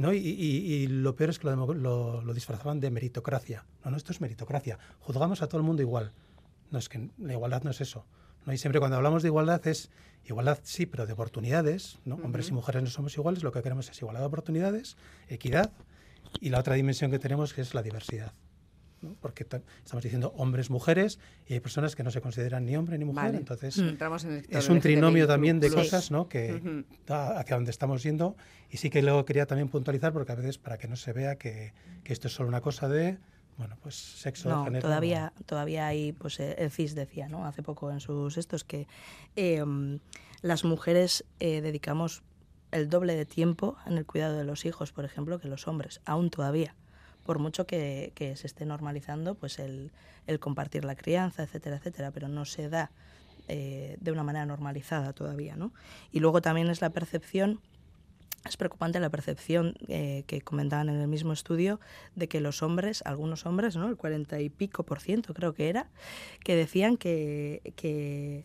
¿no? 0.00 0.14
Y, 0.14 0.16
y, 0.16 0.74
y, 0.74 0.86
lo 0.86 1.14
peor 1.14 1.28
es 1.28 1.38
que 1.38 1.46
lo, 1.46 1.74
lo, 1.74 2.22
lo, 2.22 2.34
disfrazaban 2.34 2.80
de 2.80 2.90
meritocracia. 2.90 3.66
No, 3.84 3.90
no, 3.90 3.98
esto 3.98 4.12
es 4.12 4.22
meritocracia. 4.22 4.78
Juzgamos 5.00 5.42
a 5.42 5.46
todo 5.46 5.58
el 5.58 5.66
mundo 5.66 5.82
igual. 5.82 6.12
No, 6.70 6.78
es 6.78 6.88
que 6.88 7.10
la 7.18 7.34
igualdad 7.34 7.64
no 7.64 7.70
es 7.70 7.82
eso. 7.82 8.06
¿no? 8.46 8.54
Y 8.54 8.56
siempre 8.56 8.80
cuando 8.80 8.96
hablamos 8.96 9.22
de 9.22 9.28
igualdad 9.28 9.66
es 9.66 9.90
igualdad, 10.24 10.58
sí, 10.62 10.86
pero 10.86 11.04
de 11.04 11.12
oportunidades. 11.12 11.98
¿no? 12.06 12.14
Uh 12.14 12.18
-huh. 12.18 12.24
Hombres 12.24 12.48
y 12.48 12.52
mujeres 12.52 12.82
no 12.82 12.88
somos 12.88 13.14
iguales, 13.14 13.42
lo 13.42 13.52
que 13.52 13.62
queremos 13.62 13.90
es 13.90 13.98
igualdad 13.98 14.20
de 14.22 14.26
oportunidades, 14.26 14.96
equidad 15.28 15.70
y 16.40 16.48
la 16.48 16.60
otra 16.60 16.76
dimensión 16.76 17.10
que 17.10 17.18
tenemos 17.18 17.52
que 17.52 17.60
es 17.60 17.74
la 17.74 17.82
diversidad. 17.82 18.32
¿No? 19.02 19.16
Porque 19.20 19.44
estamos 19.44 20.02
diciendo 20.02 20.32
hombres, 20.36 20.70
mujeres, 20.70 21.18
y 21.46 21.54
hay 21.54 21.60
personas 21.60 21.96
que 21.96 22.02
no 22.02 22.10
se 22.10 22.20
consideran 22.20 22.64
ni 22.66 22.76
hombre 22.76 22.98
ni 22.98 23.04
mujer, 23.04 23.24
vale. 23.24 23.38
entonces 23.38 23.78
mm. 23.78 23.96
en 24.26 24.44
es 24.48 24.68
un 24.68 24.80
trinomio 24.80 25.26
también 25.26 25.60
de 25.60 25.70
cosas 25.70 26.10
¿no? 26.10 26.28
que 26.28 26.50
Uh 26.50 26.58
-huh. 26.58 26.84
da 27.06 27.38
hacia 27.38 27.56
donde 27.56 27.70
estamos 27.70 28.02
yendo, 28.02 28.36
y 28.70 28.76
sí 28.78 28.90
que 28.90 29.02
luego 29.02 29.24
quería 29.24 29.46
también 29.46 29.68
puntualizar, 29.68 30.12
porque 30.12 30.32
a 30.32 30.34
veces 30.34 30.58
para 30.58 30.78
que 30.78 30.88
no 30.88 30.96
se 30.96 31.12
vea 31.12 31.36
que, 31.36 31.72
que 32.02 32.12
esto 32.12 32.28
es 32.28 32.34
solo 32.34 32.48
una 32.48 32.60
cosa 32.60 32.88
de 32.88 33.18
bueno, 33.60 33.76
pues 33.82 33.94
sexo, 33.94 34.48
no, 34.48 34.64
género. 34.64 34.82
Todavía, 34.82 35.34
todavía 35.44 35.86
hay, 35.86 36.12
pues 36.12 36.40
eh, 36.40 36.54
el 36.58 36.70
CIS 36.70 36.94
decía, 36.94 37.28
¿no? 37.28 37.44
Hace 37.44 37.62
poco 37.62 37.90
en 37.90 38.00
sus 38.00 38.38
estos 38.38 38.64
que 38.64 38.86
eh, 39.36 39.62
las 40.40 40.64
mujeres 40.64 41.26
eh, 41.40 41.60
dedicamos 41.60 42.22
el 42.70 42.88
doble 42.88 43.14
de 43.16 43.26
tiempo 43.26 43.76
en 43.84 43.98
el 43.98 44.06
cuidado 44.06 44.38
de 44.38 44.44
los 44.44 44.64
hijos, 44.64 44.92
por 44.92 45.04
ejemplo, 45.04 45.38
que 45.40 45.48
los 45.48 45.68
hombres, 45.68 46.00
aún 46.06 46.30
todavía 46.30 46.74
por 47.30 47.38
mucho 47.38 47.64
que, 47.64 48.12
se 48.34 48.44
esté 48.44 48.66
normalizando 48.66 49.36
pues 49.36 49.60
el, 49.60 49.92
el, 50.26 50.40
compartir 50.40 50.84
la 50.84 50.96
crianza, 50.96 51.44
etcétera, 51.44 51.76
etcétera, 51.76 52.10
pero 52.10 52.26
no 52.26 52.44
se 52.44 52.68
da 52.68 52.90
eh, 53.46 53.96
de 54.00 54.10
una 54.10 54.24
manera 54.24 54.46
normalizada 54.46 55.12
todavía, 55.12 55.54
¿no? 55.54 55.72
Y 56.10 56.18
luego 56.18 56.42
también 56.42 56.68
es 56.70 56.80
la 56.80 56.90
percepción, 56.90 57.60
es 58.44 58.56
preocupante 58.56 58.98
la 58.98 59.10
percepción 59.10 59.74
eh, 59.86 60.24
que 60.26 60.40
comentaban 60.40 60.88
en 60.88 60.96
el 60.96 61.06
mismo 61.06 61.32
estudio 61.32 61.78
de 62.16 62.26
que 62.26 62.40
los 62.40 62.64
hombres, 62.64 63.00
algunos 63.06 63.46
hombres, 63.46 63.76
¿no? 63.76 63.88
El 63.88 63.96
cuarenta 63.96 64.40
y 64.40 64.50
pico 64.50 64.82
por 64.82 64.98
ciento 64.98 65.32
creo 65.32 65.54
que 65.54 65.68
era, 65.68 65.88
que 66.42 66.56
decían 66.56 66.96
que, 66.96 67.72
que 67.76 68.44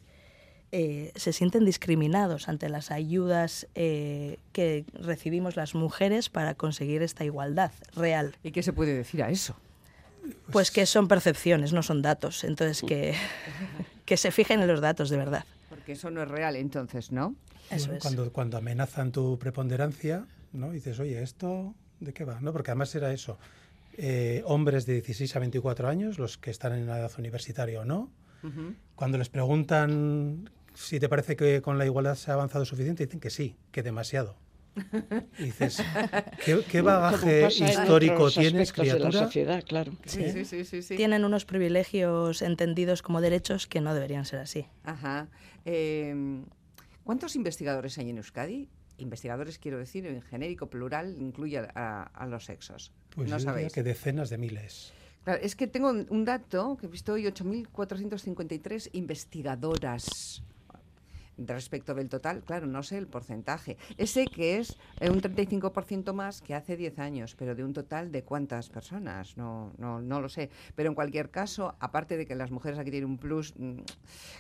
eh, 0.72 1.12
se 1.16 1.34
sienten 1.34 1.66
discriminados 1.66 2.50
ante 2.50 2.70
las 2.70 2.92
ayudas 2.92 3.68
eh, 3.76 4.38
que 4.52 4.86
recibimos 4.94 5.56
las 5.56 5.76
mujeres 5.76 6.30
para 6.30 6.56
conseguir 6.56 7.02
esta 7.02 7.24
igualdad 7.24 7.72
real. 7.96 8.36
¿Y 8.44 8.52
qué 8.52 8.64
se 8.64 8.74
puede 8.74 8.94
decir 8.94 9.24
a 9.24 9.30
eso? 9.30 9.56
Pues 10.52 10.72
que 10.72 10.86
son 10.86 11.08
percepciones, 11.08 11.72
no 11.72 11.84
son 11.84 12.02
datos. 12.02 12.44
Entonces, 12.44 12.82
que, 12.82 13.16
que 14.06 14.18
se 14.18 14.32
fijen 14.32 14.62
en 14.62 14.68
los 14.68 14.82
datos 14.82 15.10
de 15.10 15.18
verdad. 15.18 15.46
Porque 15.70 15.94
eso 15.94 16.10
no 16.10 16.24
es 16.24 16.28
real, 16.28 16.56
entonces, 16.56 17.12
¿no? 17.12 17.36
Eso 17.70 17.86
bueno, 17.86 17.98
es. 17.98 18.02
Cuando, 18.02 18.34
cuando 18.34 18.58
amenazan 18.58 19.12
tu 19.12 19.38
preponderancia, 19.38 20.26
¿no? 20.52 20.72
Y 20.72 20.76
dices, 20.76 21.00
oye, 21.00 21.22
¿esto 21.22 21.74
de 22.00 22.14
qué 22.14 22.26
va? 22.26 22.40
¿No? 22.42 22.52
Porque 22.54 22.72
además 22.72 22.94
era 22.96 23.12
eso. 23.12 23.38
Eh, 23.98 24.42
hombres 24.46 24.86
de 24.86 24.94
16 24.96 25.36
a 25.36 25.40
24 25.40 25.88
años, 25.88 26.20
los 26.20 26.38
que 26.38 26.52
están 26.52 26.74
en 26.74 26.86
la 26.86 27.00
edad 27.00 27.12
universitaria 27.18 27.80
o 27.80 27.86
no, 27.86 28.10
uh 28.46 28.50
-huh. 28.50 28.76
cuando 28.96 29.18
les 29.18 29.30
preguntan 29.30 30.50
si 30.74 31.00
te 31.00 31.08
parece 31.10 31.36
que 31.36 31.62
con 31.62 31.78
la 31.78 31.86
igualdad 31.86 32.16
se 32.16 32.32
ha 32.32 32.34
avanzado 32.34 32.66
suficiente, 32.66 33.06
dicen 33.06 33.20
que 33.20 33.30
sí, 33.30 33.56
que 33.72 33.82
demasiado. 33.84 34.36
Y 35.40 35.44
dices, 35.46 35.82
¿qué, 36.44 36.62
qué 36.70 36.82
bagaje 36.82 37.48
histórico 37.48 38.30
tienes, 38.30 38.74
criatura? 38.74 39.08
De 39.08 39.14
la 39.14 39.24
sociedad, 39.24 39.64
claro. 39.66 39.94
Sí, 40.06 40.30
sí, 40.34 40.44
sí, 40.44 40.66
sí, 40.66 40.82
sí. 40.82 40.98
Tienen 40.98 41.24
unos 41.24 41.46
privilegios 41.46 42.42
entendidos 42.42 43.02
como 43.02 43.22
derechos 43.22 43.68
que 43.68 43.80
no 43.80 43.94
deberían 43.94 44.26
ser 44.26 44.40
así. 44.40 44.68
Ajá. 44.84 45.30
Eh, 45.64 46.44
¿Cuántos 47.06 47.38
investigadores 47.38 47.98
hay 47.98 48.10
en 48.10 48.18
Euskadi? 48.18 48.68
Investigadores, 48.98 49.60
quiero 49.60 49.78
decir, 49.78 50.06
en 50.08 50.22
genérico 50.22 50.70
plural, 50.70 51.16
incluye 51.20 51.60
a, 51.60 52.04
a 52.04 52.26
los 52.28 52.44
sexos. 52.46 52.92
Pues 53.16 53.30
no 53.30 53.38
yo 53.38 53.44
sabéis. 53.46 53.68
diría 53.68 53.76
que 53.76 53.84
decenas 53.84 54.30
de 54.30 54.38
miles. 54.38 54.92
Claro, 55.26 55.42
es 55.42 55.56
que 55.56 55.66
tengo 55.66 55.90
un 55.90 56.24
dato 56.24 56.78
que 56.78 56.86
he 56.86 56.90
visto 56.90 57.14
hoy, 57.14 57.26
8.453 57.26 58.90
investigadoras 58.94 60.44
respecto 61.38 61.94
del 61.94 62.10
total, 62.10 62.44
claro, 62.44 62.68
no 62.68 62.84
sé 62.84 62.98
el 62.98 63.08
porcentaje. 63.08 63.78
Ese 63.98 64.26
que 64.26 64.58
es 64.58 64.78
eh, 65.00 65.10
un 65.10 65.22
35% 65.22 66.14
más 66.14 66.42
que 66.42 66.54
hace 66.54 66.78
10 66.78 67.00
años, 67.00 67.36
pero 67.36 67.56
de 67.56 67.64
un 67.64 67.74
total 67.74 68.12
de 68.12 68.24
cuántas 68.24 68.70
personas, 68.70 69.38
no, 69.38 69.74
no, 69.78 70.02
no 70.02 70.22
lo 70.22 70.30
sé. 70.30 70.50
Pero 70.76 70.90
en 70.90 70.96
cualquier 70.96 71.30
caso, 71.30 71.76
aparte 71.80 72.18
de 72.18 72.26
que 72.26 72.36
las 72.36 72.52
mujeres 72.52 72.80
aquí 72.80 72.92
tienen 72.92 73.10
un 73.10 73.18
plus 73.18 73.54
mm, 73.58 73.80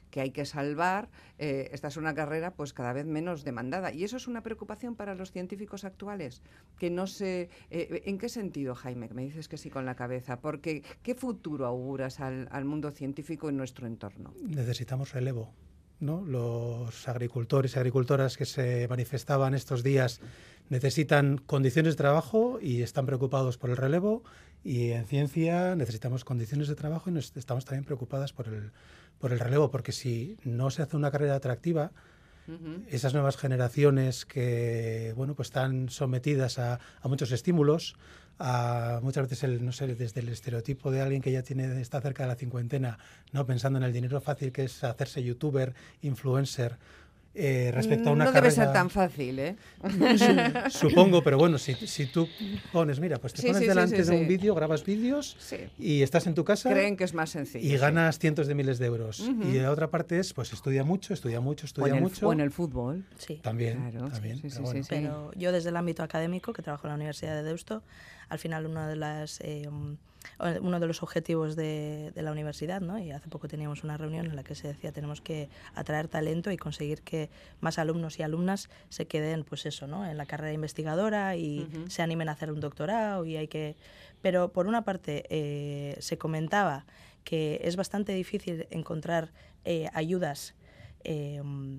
que 0.09 0.21
hay 0.21 0.31
que 0.31 0.45
salvar, 0.45 1.09
eh, 1.37 1.69
esta 1.71 1.87
es 1.87 1.97
una 1.97 2.13
carrera 2.13 2.51
pues 2.53 2.73
cada 2.73 2.93
vez 2.93 3.05
menos 3.05 3.43
demandada. 3.43 3.91
Y 3.91 4.03
eso 4.03 4.17
es 4.17 4.27
una 4.27 4.41
preocupación 4.41 4.95
para 4.95 5.15
los 5.15 5.31
científicos 5.31 5.83
actuales, 5.83 6.41
que 6.79 6.89
no 6.89 7.07
sé... 7.07 7.49
eh, 7.69 8.03
¿En 8.05 8.17
qué 8.17 8.29
sentido, 8.29 8.75
Jaime? 8.75 9.09
Me 9.13 9.23
dices 9.23 9.47
que 9.47 9.57
sí 9.57 9.69
con 9.69 9.85
la 9.85 9.95
cabeza. 9.95 10.39
Porque, 10.39 10.83
¿qué 11.03 11.15
futuro 11.15 11.65
auguras 11.65 12.19
al, 12.19 12.47
al 12.51 12.65
mundo 12.65 12.91
científico 12.91 13.49
en 13.49 13.57
nuestro 13.57 13.87
entorno? 13.87 14.33
Necesitamos 14.43 15.13
relevo. 15.13 15.53
¿No? 15.99 16.23
Los 16.25 17.07
agricultores 17.07 17.75
y 17.75 17.79
agricultoras 17.79 18.37
que 18.37 18.45
se 18.45 18.87
manifestaban 18.87 19.53
estos 19.53 19.83
días 19.83 20.21
necesitan 20.69 21.37
condiciones 21.37 21.93
de 21.93 21.97
trabajo 21.97 22.59
y 22.61 22.81
están 22.81 23.05
preocupados 23.05 23.57
por 23.57 23.69
el 23.69 23.77
relevo. 23.77 24.23
Y 24.63 24.91
en 24.91 25.05
ciencia 25.05 25.75
necesitamos 25.75 26.25
condiciones 26.25 26.67
de 26.67 26.75
trabajo 26.75 27.09
y 27.09 27.13
nos, 27.13 27.35
estamos 27.35 27.65
también 27.65 27.83
preocupadas 27.85 28.33
por 28.33 28.47
el, 28.47 28.71
por 29.19 29.31
el 29.31 29.39
relevo, 29.39 29.69
porque 29.69 29.91
si 29.91 30.37
no 30.43 30.71
se 30.71 30.81
hace 30.81 30.97
una 30.97 31.11
carrera 31.11 31.35
atractiva, 31.35 31.91
esas 32.89 33.13
nuevas 33.13 33.37
generaciones 33.37 34.25
que 34.25 35.13
bueno 35.15 35.33
pues 35.35 35.47
están 35.47 35.89
sometidas 35.89 36.59
a, 36.59 36.79
muchos 37.03 37.31
estímulos 37.31 37.95
a 38.37 38.99
muchas 39.01 39.23
veces 39.23 39.43
el 39.43 39.65
no 39.65 39.71
sé 39.71 39.87
desde 39.95 40.19
el 40.19 40.29
estereotipo 40.29 40.91
de 40.91 41.01
alguien 41.01 41.21
que 41.21 41.31
ya 41.31 41.41
tiene 41.41 41.81
está 41.81 42.01
cerca 42.01 42.23
de 42.23 42.29
la 42.29 42.35
cincuentena 42.35 42.99
no 43.31 43.45
pensando 43.45 43.77
en 43.77 43.83
el 43.83 43.93
dinero 43.93 44.21
fácil 44.21 44.51
que 44.51 44.65
es 44.65 44.83
hacerse 44.83 45.23
youtuber 45.23 45.73
influencer 46.01 46.77
eh, 47.35 47.71
respecto 47.73 48.09
a 48.09 48.13
una 48.13 48.25
no 48.25 48.31
carrera 48.31 48.53
debe 48.53 48.65
ser 48.65 48.73
tan 48.73 48.89
fácil, 48.89 49.39
¿eh? 49.39 49.55
supongo 50.69 51.21
pero 51.23 51.37
bueno 51.37 51.57
si, 51.57 51.73
si 51.73 52.05
tú 52.05 52.27
pones 52.71 52.99
mira 52.99 53.17
pues 53.17 53.33
te 53.33 53.41
Sí, 53.41 53.47
pones 53.47 53.61
sí, 53.63 53.67
delante 53.67 53.95
sí, 53.97 54.01
de 54.09 54.17
sí. 54.17 54.21
un 54.21 54.27
vídeo 54.27 54.55
grabas 54.55 54.83
vídeos 54.85 55.35
Sí. 55.39 55.57
y 55.77 56.01
estás 56.01 56.27
en 56.27 56.33
tu 56.35 56.43
casa 56.45 56.69
Creen 56.71 56.95
que 56.97 57.03
es 57.03 57.13
más 57.13 57.29
sencillo. 57.29 57.65
y 57.65 57.71
sí. 57.71 57.77
ganas 57.77 58.19
cientos 58.19 58.47
de 58.47 58.55
miles 58.55 58.79
de 58.79 58.85
euros 58.87 59.19
y 59.51 59.53
la 59.59 59.71
otra 59.71 59.89
parte 59.89 60.19
es 60.19 60.33
pues 60.33 60.53
estudia 60.53 60.83
mucho 60.83 61.13
estudia 61.13 61.39
mucho 61.41 61.65
o 61.65 61.67
estudia 61.67 61.95
el, 61.95 62.01
mucho 62.01 62.27
o 62.27 62.33
en 62.33 62.39
el 62.39 62.51
fútbol. 62.51 63.03
Sí. 63.17 63.35
también 63.43 63.91
Claro, 63.91 64.09
también 64.09 64.37
sí, 64.37 64.49
sí, 64.49 64.55
pero 64.55 64.55
sí, 64.55 64.61
bueno. 64.61 64.83
sí. 64.83 64.89
Pero 64.89 65.31
yo 65.35 65.51
desde 65.51 65.69
el 65.69 65.75
ámbito 65.77 66.03
académico, 66.03 66.53
que 66.53 66.61
trabajo 66.61 66.87
en 66.87 66.89
la 66.91 66.95
Universidad 66.95 67.35
de 67.35 67.43
Deusto, 67.43 67.83
al 68.29 68.39
final 68.39 68.65
uno 68.65 68.87
de, 68.87 68.95
las, 68.95 69.39
eh, 69.41 69.67
um, 69.67 69.97
uno 70.61 70.79
de 70.79 70.87
los 70.87 71.03
objetivos 71.03 71.55
de, 71.55 72.11
de 72.13 72.21
la 72.21 72.31
universidad, 72.31 72.81
¿no? 72.81 72.99
y 72.99 73.11
hace 73.11 73.29
poco 73.29 73.47
teníamos 73.47 73.83
una 73.83 73.97
reunión 73.97 74.25
en 74.25 74.35
la 74.35 74.43
que 74.43 74.55
se 74.55 74.67
decía 74.67 74.91
tenemos 74.91 75.21
que 75.21 75.49
atraer 75.73 76.07
talento 76.07 76.51
y 76.51 76.57
conseguir 76.57 77.01
que 77.01 77.29
más 77.61 77.79
alumnos 77.79 78.19
y 78.19 78.23
alumnas 78.23 78.69
se 78.89 79.07
queden 79.07 79.43
pues 79.43 79.65
eso, 79.65 79.87
¿no? 79.87 80.05
en 80.05 80.17
la 80.17 80.25
carrera 80.25 80.53
investigadora 80.53 81.35
y 81.35 81.67
se 81.87 82.01
animen 82.01 82.29
a 82.29 82.33
hacer 82.33 82.51
un 82.51 82.59
doctorado 82.59 83.25
y 83.25 83.37
hay 83.37 83.47
que... 83.47 83.75
Pero 84.21 84.51
por 84.51 84.67
una 84.67 84.83
parte 84.83 85.25
eh, 85.29 85.97
se 85.99 86.17
comentaba 86.17 86.85
que 87.23 87.59
es 87.63 87.75
bastante 87.75 88.13
difícil 88.13 88.67
encontrar 88.71 89.31
eh, 89.65 89.89
ayudas 89.93 90.55
eh, 91.03 91.41
mm, 91.43 91.77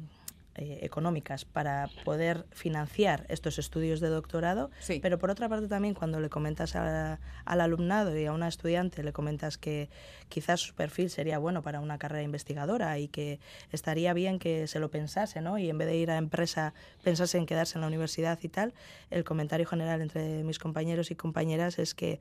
eh, 0.57 0.79
económicas 0.83 1.45
para 1.45 1.89
poder 2.05 2.47
financiar 2.53 3.27
estos 3.29 3.59
estudios 3.59 4.01
de 4.01 4.09
doctorado, 4.09 4.71
Sí. 4.81 5.01
pero 5.01 5.19
por 5.19 5.31
otra 5.31 5.49
parte 5.49 5.69
también 5.69 5.95
cuando 5.95 6.19
le 6.19 6.29
comentas 6.31 6.75
a- 6.77 7.19
al 7.45 7.61
alumnado 7.61 8.17
y 8.19 8.25
a 8.27 8.33
una 8.33 8.49
estudiante, 8.49 9.03
le 9.03 9.13
comentas 9.13 9.59
que 9.59 9.91
quizás 10.29 10.61
su 10.61 10.75
perfil 10.75 11.11
sería 11.11 11.39
bueno 11.39 11.63
para 11.63 11.81
una 11.81 11.99
carrera 11.99 12.23
investigadora 12.23 12.99
y 12.99 13.09
que 13.09 13.39
estaría 13.71 14.13
bien 14.15 14.39
que 14.39 14.67
se 14.67 14.79
lo 14.81 14.91
pensase, 14.91 15.41
¿no? 15.43 15.59
Y 15.59 15.69
en 15.69 15.79
vez 15.79 15.89
de 15.89 15.97
ir 15.97 16.11
a 16.11 16.17
empresa 16.17 16.73
pensase 17.03 17.39
en 17.39 17.47
quedarse 17.47 17.77
en 17.77 17.83
la 17.83 17.87
universidad 17.89 18.39
y 18.43 18.49
tal, 18.49 18.73
el 19.11 19.25
comentario 19.25 19.67
general 19.67 20.01
entre 20.01 20.43
mis 20.43 20.59
compañeros 20.59 21.11
y 21.11 21.17
compañeras 21.17 21.79
es 21.79 21.95
que 21.95 22.21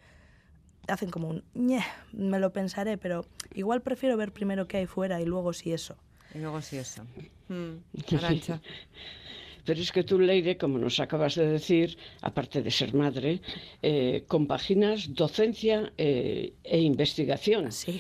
hacen 0.87 1.09
como 1.09 1.29
un, 1.29 1.43
"Ñe, 1.55 1.83
me 2.13 2.37
lo 2.39 2.51
pensaré, 2.53 2.97
pero 2.97 3.25
igual 3.53 3.81
prefiero 3.81 4.17
ver 4.17 4.31
primero 4.31 4.67
qué 4.67 4.77
hay 4.77 4.85
fuera 4.85 5.19
y 5.21 5.25
luego 5.25 5.51
si 5.53 5.73
eso. 5.73 5.95
Eso. 6.81 7.03
Mm. 7.49 7.77
Pero 9.65 9.79
es 9.81 9.91
que 9.91 10.03
tú, 10.03 10.19
Leire, 10.19 10.57
como 10.57 10.77
nos 10.77 10.99
acabas 10.99 11.33
de 11.35 11.47
decir, 11.47 11.97
aparte 12.21 12.61
de 12.61 12.69
ser 12.69 12.93
madre, 12.93 13.41
eh, 13.81 14.23
compaginas 14.27 14.99
docencia 15.15 15.91
eh, 15.97 16.53
e 16.63 16.77
investigación. 16.81 17.71
Sí. 17.71 17.99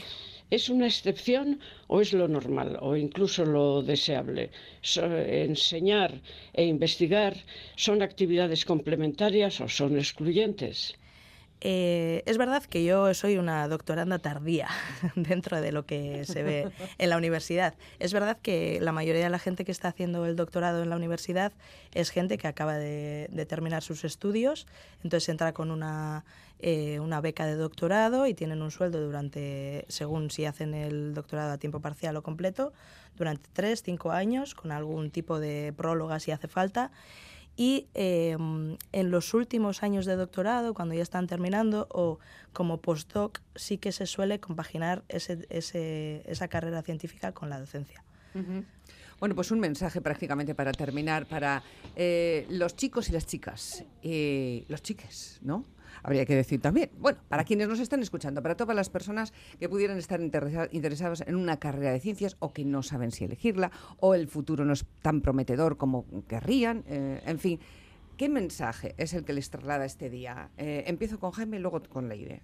¿Es 0.51 0.69
una 0.69 0.85
excepción 0.85 1.59
o 1.87 2.01
es 2.01 2.13
lo 2.13 2.27
normal 2.27 2.77
o 2.81 2.95
incluso 2.95 3.45
lo 3.45 3.81
deseable? 3.81 4.51
So- 4.81 5.09
enseñar 5.47 6.21
e 6.53 6.65
investigar 6.65 7.33
son 7.75 8.03
actividades 8.03 8.63
complementarias 8.63 9.59
o 9.59 9.67
son 9.67 9.97
excluyentes. 9.97 10.93
Eh, 11.67 12.21
es 12.27 12.37
verdad 12.37 12.61
que 12.61 12.83
yo 12.83 13.11
soy 13.15 13.39
una 13.39 13.67
doctoranda 13.67 14.19
tardía 14.19 14.69
dentro 15.15 15.59
de 15.59 15.71
lo 15.71 15.83
que 15.83 16.23
se 16.25 16.43
ve 16.43 16.71
en 16.99 17.09
la 17.09 17.17
universidad. 17.17 17.73
Es 17.97 18.13
verdad 18.13 18.37
que 18.39 18.77
la 18.81 18.91
mayoría 18.91 19.23
de 19.23 19.31
la 19.31 19.39
gente 19.39 19.65
que 19.65 19.71
está 19.71 19.87
haciendo 19.87 20.27
el 20.27 20.35
doctorado 20.35 20.83
en 20.83 20.91
la 20.91 20.95
universidad 20.95 21.53
es 21.91 22.11
gente 22.11 22.37
que 22.37 22.47
acaba 22.47 22.77
de, 22.77 23.47
terminar 23.49 23.81
sus 23.81 24.03
estudios, 24.03 24.67
entonces 25.03 25.27
entra 25.27 25.53
con 25.53 25.71
una, 25.71 26.23
eh, 26.59 26.99
una 26.99 27.19
beca 27.19 27.47
de 27.47 27.55
doctorado 27.55 28.27
y 28.27 28.35
tienen 28.35 28.61
un 28.61 28.69
sueldo 28.69 29.01
durante, 29.01 29.85
según 29.87 30.29
si 30.29 30.45
hacen 30.45 30.75
el 30.75 31.15
doctorado 31.15 31.53
a 31.53 31.57
tiempo 31.57 31.79
parcial 31.79 32.15
o 32.15 32.21
completo, 32.21 32.73
durante 33.17 33.49
tres, 33.53 33.81
cinco 33.81 34.11
años, 34.11 34.53
con 34.53 34.71
algún 34.71 35.09
tipo 35.09 35.39
de 35.39 35.73
próloga 35.75 36.19
si 36.19 36.29
hace 36.29 36.47
falta. 36.47 36.91
Y 37.57 37.87
eh, 37.93 38.31
en 38.91 39.11
los 39.11 39.33
últimos 39.33 39.81
años 39.83 40.05
de 40.05 40.15
doctorado, 40.15 40.73
cuando 40.73 40.93
ya 40.93 41.01
están 41.03 41.25
terminando, 41.27 41.87
o 41.91 42.19
como 42.53 42.81
postdoc, 42.81 43.39
sí 43.55 43.77
que 43.77 43.91
se 43.91 44.05
suele 44.05 44.39
compaginar 44.39 45.03
ese, 45.07 45.45
ese- 45.49 46.21
esa 46.25 46.47
carrera 46.49 46.81
científica 46.81 47.31
con 47.33 47.49
la 47.49 47.59
docencia. 47.59 48.03
Bueno, 49.19 49.33
pues 49.35 49.51
un 49.51 49.61
mensaje 49.61 50.01
prácticamente 50.01 50.53
para 50.53 50.73
terminar 50.73 51.25
para 51.25 51.63
eh, 51.95 52.45
los 52.49 52.75
chicos 52.75 53.07
y 53.07 53.13
las 53.13 53.25
chicas, 53.25 53.85
y 54.01 54.65
los 54.67 54.81
chiques, 54.81 55.39
¿no? 55.41 55.63
Habría 56.03 56.25
que 56.25 56.35
decir 56.35 56.61
también. 56.61 56.89
Bueno, 56.99 57.19
para 57.29 57.43
quienes 57.43 57.67
nos 57.67 57.79
están 57.79 58.01
escuchando, 58.01 58.41
para 58.41 58.55
todas 58.55 58.75
las 58.75 58.89
personas 58.89 59.33
que 59.59 59.69
pudieran 59.69 59.97
estar 59.97 60.19
interesa- 60.21 60.69
interesados 60.71 61.21
en 61.25 61.35
una 61.35 61.57
carrera 61.57 61.91
de 61.91 61.99
ciencias 61.99 62.35
o 62.39 62.53
que 62.53 62.65
no 62.65 62.83
saben 62.83 63.11
si 63.11 63.25
elegirla 63.25 63.71
o 63.99 64.15
el 64.15 64.27
futuro 64.27 64.65
no 64.65 64.73
es 64.73 64.85
tan 65.01 65.21
prometedor 65.21 65.77
como 65.77 66.05
querrían, 66.27 66.83
eh, 66.87 67.21
en 67.25 67.39
fin. 67.39 67.59
¿Qué 68.17 68.29
mensaje 68.29 68.95
es 68.97 69.13
el 69.13 69.25
que 69.25 69.33
les 69.33 69.49
traslada 69.49 69.83
este 69.83 70.09
día? 70.09 70.49
Eh, 70.57 70.85
empiezo 70.87 71.19
con 71.19 71.31
Jaime 71.31 71.57
y 71.57 71.59
luego 71.59 71.81
con 71.89 72.07
Leire. 72.07 72.41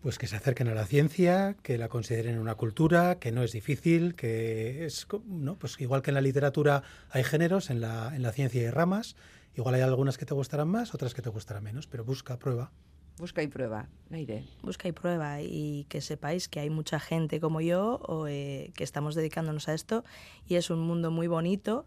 Pues 0.00 0.16
que 0.16 0.28
se 0.28 0.36
acerquen 0.36 0.68
a 0.68 0.74
la 0.74 0.86
ciencia, 0.86 1.56
que 1.62 1.76
la 1.76 1.88
consideren 1.88 2.38
una 2.38 2.54
cultura, 2.54 3.18
que 3.18 3.32
no 3.32 3.42
es 3.42 3.52
difícil, 3.52 4.14
que 4.14 4.84
es, 4.84 5.06
¿no? 5.26 5.56
pues 5.56 5.80
igual 5.80 6.02
que 6.02 6.10
en 6.10 6.14
la 6.14 6.20
literatura 6.20 6.84
hay 7.10 7.24
géneros, 7.24 7.68
en 7.70 7.80
la, 7.80 8.14
en 8.14 8.22
la 8.22 8.30
ciencia 8.30 8.60
hay 8.60 8.70
ramas, 8.70 9.16
igual 9.56 9.74
hay 9.74 9.80
algunas 9.80 10.16
que 10.16 10.24
te 10.24 10.34
gustarán 10.34 10.68
más, 10.68 10.94
otras 10.94 11.14
que 11.14 11.22
te 11.22 11.30
gustarán 11.30 11.64
menos, 11.64 11.88
pero 11.88 12.04
busca, 12.04 12.38
prueba. 12.38 12.70
Busca 13.18 13.42
y 13.42 13.48
prueba. 13.48 13.88
Leire. 14.10 14.44
Busca 14.62 14.86
y 14.86 14.92
prueba 14.92 15.42
y 15.42 15.86
que 15.88 16.00
sepáis 16.00 16.48
que 16.48 16.60
hay 16.60 16.70
mucha 16.70 17.00
gente 17.00 17.40
como 17.40 17.60
yo 17.60 18.00
o, 18.06 18.28
eh, 18.28 18.70
que 18.76 18.84
estamos 18.84 19.16
dedicándonos 19.16 19.68
a 19.68 19.74
esto 19.74 20.04
y 20.46 20.54
es 20.54 20.70
un 20.70 20.78
mundo 20.80 21.10
muy 21.10 21.26
bonito 21.26 21.86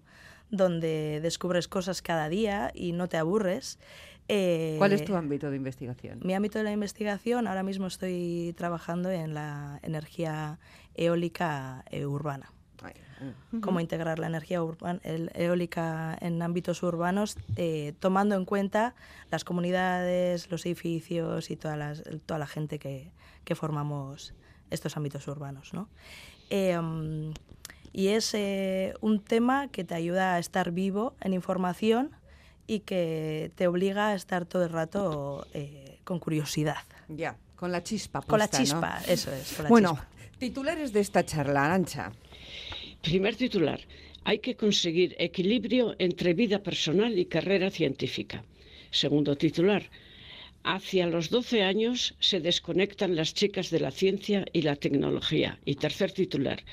donde 0.50 1.22
descubres 1.22 1.70
cosas 1.70 2.02
cada 2.02 2.28
día 2.28 2.72
y 2.74 2.92
no 2.92 3.08
te 3.08 3.16
aburres. 3.16 3.80
Eh, 4.34 4.76
¿Cuál 4.78 4.94
es 4.94 5.04
tu 5.04 5.14
ámbito 5.16 5.50
de 5.50 5.58
investigación? 5.58 6.20
Mi 6.24 6.34
ámbito 6.34 6.58
de 6.58 6.64
la 6.64 6.72
investigación, 6.72 7.48
ahora 7.48 7.64
mismo 7.64 7.88
estoy 7.88 8.54
trabajando 8.58 9.12
en 9.12 9.34
la 9.34 9.80
energía 9.84 10.58
eólica 10.96 11.84
eh, 11.92 12.06
urbana. 12.06 12.50
Ay, 12.82 12.94
mm. 13.52 13.60
Cómo 13.60 13.82
integrar 13.82 14.20
la 14.20 14.28
energía 14.28 14.64
urban- 14.64 15.02
el- 15.04 15.32
eólica 15.36 16.18
en 16.22 16.42
ámbitos 16.42 16.82
urbanos, 16.82 17.36
eh, 17.58 17.94
tomando 18.00 18.36
en 18.36 18.46
cuenta 18.46 18.96
las 19.32 19.44
comunidades, 19.44 20.50
los 20.50 20.66
edificios 20.66 21.52
y 21.52 21.58
todas 21.58 21.78
las- 21.78 22.04
toda 22.26 22.40
la 22.40 22.48
gente 22.48 22.80
que, 22.80 23.12
que 23.44 23.56
formamos 23.56 24.34
estos 24.70 24.96
ámbitos 24.96 25.28
urbanos. 25.28 25.74
¿no? 25.74 25.90
Eh, 26.50 26.80
mm, 26.80 27.34
y 27.92 28.08
es 28.08 28.34
eh, 28.34 28.94
un 29.02 29.20
tema 29.22 29.68
que 29.68 29.84
te 29.84 29.94
ayuda 29.94 30.36
a 30.36 30.40
estar 30.40 30.72
vivo 30.72 31.16
en 31.20 31.34
información 31.34 32.12
y 32.68 32.80
que 32.80 33.52
te 33.56 33.68
obliga 33.68 34.10
a 34.10 34.16
estar 34.16 34.46
todo 34.46 34.64
el 34.64 34.70
rato 34.70 35.48
eh, 35.54 36.00
con 36.04 36.20
curiosidad. 36.20 36.78
Ya, 37.10 37.36
con 37.56 37.72
la 37.72 37.84
chispa. 37.84 38.22
con 38.22 38.40
la 38.40 38.50
chispa, 38.50 39.02
eso 39.08 39.32
es. 39.34 39.54
Con 39.54 39.64
la 39.64 39.70
Bueno, 39.70 39.90
chispa. 39.92 40.38
titulares 40.40 40.94
de 40.94 41.00
esta 41.02 41.26
charla, 41.26 41.66
Arancha. 41.66 42.12
Primer 43.02 43.36
titular. 43.36 43.80
Hay 44.24 44.40
que 44.40 44.56
conseguir 44.56 45.16
equilibrio 45.18 45.96
entre 45.98 46.34
vida 46.34 46.60
personal 46.62 47.18
y 47.18 47.26
carrera 47.26 47.72
científica. 47.72 48.44
Segundo 48.92 49.36
titular. 49.36 49.90
Hacia 50.64 51.08
los 51.08 51.32
12 51.32 51.64
años 51.64 52.14
se 52.20 52.40
desconectan 52.40 53.16
las 53.16 53.34
chicas 53.34 53.72
de 53.72 53.80
la 53.80 53.90
ciencia 53.90 54.46
y 54.54 54.62
la 54.62 54.76
tecnología. 54.76 55.58
Y 55.66 55.76
tercer 55.76 56.12
titular. 56.12 56.64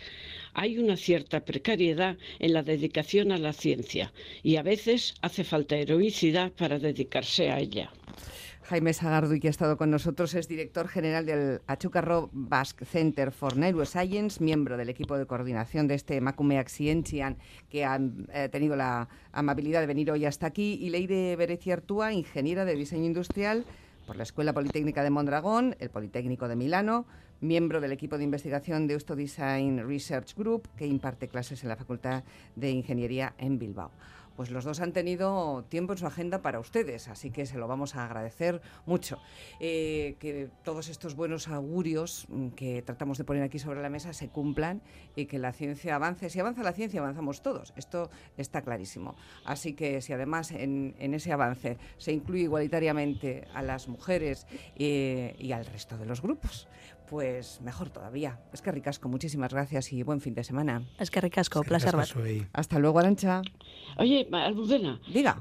Hay 0.55 0.79
una 0.79 0.97
cierta 0.97 1.45
precariedad 1.45 2.17
en 2.39 2.53
la 2.53 2.63
dedicación 2.63 3.33
a 3.33 3.39
la 3.39 3.53
ciencia 3.53 4.13
y 4.43 4.57
a 4.57 4.63
veces 4.63 5.15
hace 5.23 5.45
falta 5.45 5.77
heroicidad 5.77 6.53
para 6.53 6.79
dedicarse 6.79 7.51
a 7.51 7.59
ella. 7.59 7.91
Jaime 8.69 8.93
Sagarduy, 8.93 9.41
que 9.41 9.49
ha 9.49 9.51
estado 9.51 9.79
con 9.79 9.91
nosotros, 9.91 10.35
es 10.35 10.47
director 10.47 10.89
general 10.89 11.25
del 11.25 11.63
Achucarro 11.67 12.29
Basque 12.33 12.85
Center 12.85 13.33
for 13.33 13.57
Neuroscience, 13.57 14.45
miembro 14.45 14.77
del 14.77 14.91
equipo 14.91 15.17
de 15.17 15.25
coordinación 15.25 15.89
de 15.89 15.95
este 15.95 16.21
Macumeac 16.21 16.69
Scientian, 16.69 17.39
que 17.71 17.87
ha 17.87 17.99
eh, 18.35 18.51
tenido 18.53 18.77
la 18.77 19.09
amabilidad 19.33 19.81
de 19.81 19.87
venir 19.87 20.11
hoy 20.11 20.27
hasta 20.27 20.47
aquí, 20.47 20.79
y 20.83 20.91
Leire 20.91 21.35
Bereciartúa, 21.37 22.13
ingeniera 22.13 22.67
de 22.67 22.77
diseño 22.77 23.07
industrial 23.07 23.65
por 24.07 24.17
la 24.17 24.25
Escuela 24.25 24.53
Politécnica 24.53 25.03
de 25.03 25.11
Mondragón, 25.11 25.75
el 25.81 25.89
Politécnico 25.89 26.47
de 26.47 26.57
Milano, 26.57 27.07
miembro 27.41 27.81
del 27.81 27.93
equipo 27.93 28.19
de 28.19 28.25
investigación 28.25 28.87
de 28.87 28.95
Eusto 28.95 29.17
Design 29.17 29.87
Research 29.87 30.35
Group, 30.35 30.69
que 30.77 30.87
imparte 30.87 31.29
clases 31.29 31.63
en 31.63 31.69
la 31.69 31.77
Facultad 31.77 32.25
de 32.57 32.71
Ingeniería 32.71 33.35
en 33.39 33.59
Bilbao 33.59 33.91
pues 34.39 34.53
los 34.53 34.63
dos 34.63 34.79
han 34.79 34.93
tenido 34.93 35.65
tiempo 35.69 35.95
en 35.95 35.99
su 35.99 36.07
agenda 36.07 36.43
para 36.43 36.61
ustedes, 36.61 37.09
así 37.09 37.33
que 37.33 37.45
se 37.45 37.59
lo 37.59 37.67
vamos 37.67 37.97
a 37.97 38.05
agradecer 38.05 38.63
mucho. 38.87 39.19
Eh, 39.59 40.15
que 40.21 40.49
todos 40.63 40.89
estos 40.91 41.17
buenos 41.17 41.49
augurios 41.49 42.25
mm, 42.29 42.51
que 42.51 42.83
tratamos 42.83 43.19
de 43.19 43.25
poner 43.25 43.43
aquí 43.43 43.59
sobre 43.59 43.83
la 43.83 43.91
mesa 43.91 44.13
se 44.13 44.29
cumplan 44.29 44.81
y 45.17 45.27
que 45.27 45.41
la 45.41 45.53
ciencia 45.53 45.97
avance. 45.97 46.31
Si 46.31 46.39
avanza 46.39 46.63
la 46.63 46.71
ciencia, 46.71 47.01
avanzamos 47.01 47.43
todos. 47.43 47.73
Esto 47.75 48.11
está 48.37 48.63
clarísimo. 48.63 49.17
Así 49.45 49.73
que 49.73 50.01
si 50.01 50.13
además 50.13 50.53
en, 50.53 50.95
en 51.01 51.15
ese 51.15 51.33
avance 51.33 51.77
se 51.97 52.13
incluye 52.13 52.45
igualitariamente 52.45 53.49
a 53.55 53.63
las 53.63 53.89
mujeres 53.89 54.47
eh, 54.77 55.35
y 55.37 55.51
al 55.51 55.67
resto 55.67 55.99
de 55.99 56.07
los 56.07 56.23
grupos, 56.23 56.69
pues 57.11 57.61
mejor 57.63 57.91
todavía. 57.91 58.39
Es 58.53 58.63
que 58.63 58.71
ricasco, 58.73 59.09
muchísimas 59.09 59.53
gracias 59.53 59.93
y 59.93 60.03
buen 60.03 60.21
fin 60.21 60.35
de 60.35 60.45
semana. 60.45 60.83
Es 60.99 61.11
que 61.11 61.21
ricasco, 61.21 61.61
Eskerrik 61.61 61.69
placer 61.69 61.89
asko 61.97 62.19
bat. 62.19 62.25
zuei. 62.27 62.47
Hasta 62.53 62.79
luego, 62.79 62.99
Arancha. 62.99 63.43
Oye, 63.97 64.29
Almudena, 64.33 65.01
Diga. 65.13 65.39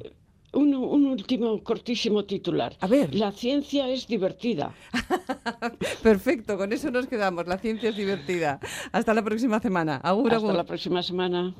un, 0.53 0.73
un 0.73 1.06
último 1.06 1.63
cortísimo 1.63 2.25
titular. 2.25 2.75
A 2.80 2.88
ver. 2.88 3.13
La 3.13 3.32
ciencia 3.32 3.88
es 3.89 4.08
divertida. 4.08 4.73
Perfecto, 6.03 6.58
con 6.58 6.71
eso 6.73 6.89
nos 6.91 7.08
quedamos. 7.08 7.47
La 7.47 7.58
ciencia 7.58 7.89
es 7.89 7.95
divertida. 7.97 8.60
Hasta 8.91 9.13
la 9.13 9.23
próxima 9.23 9.60
semana. 9.60 9.97
Agur, 9.97 10.27
Hasta 10.34 10.38
agur. 10.38 10.56
la 10.56 10.63
próxima 10.63 11.03
semana. 11.03 11.53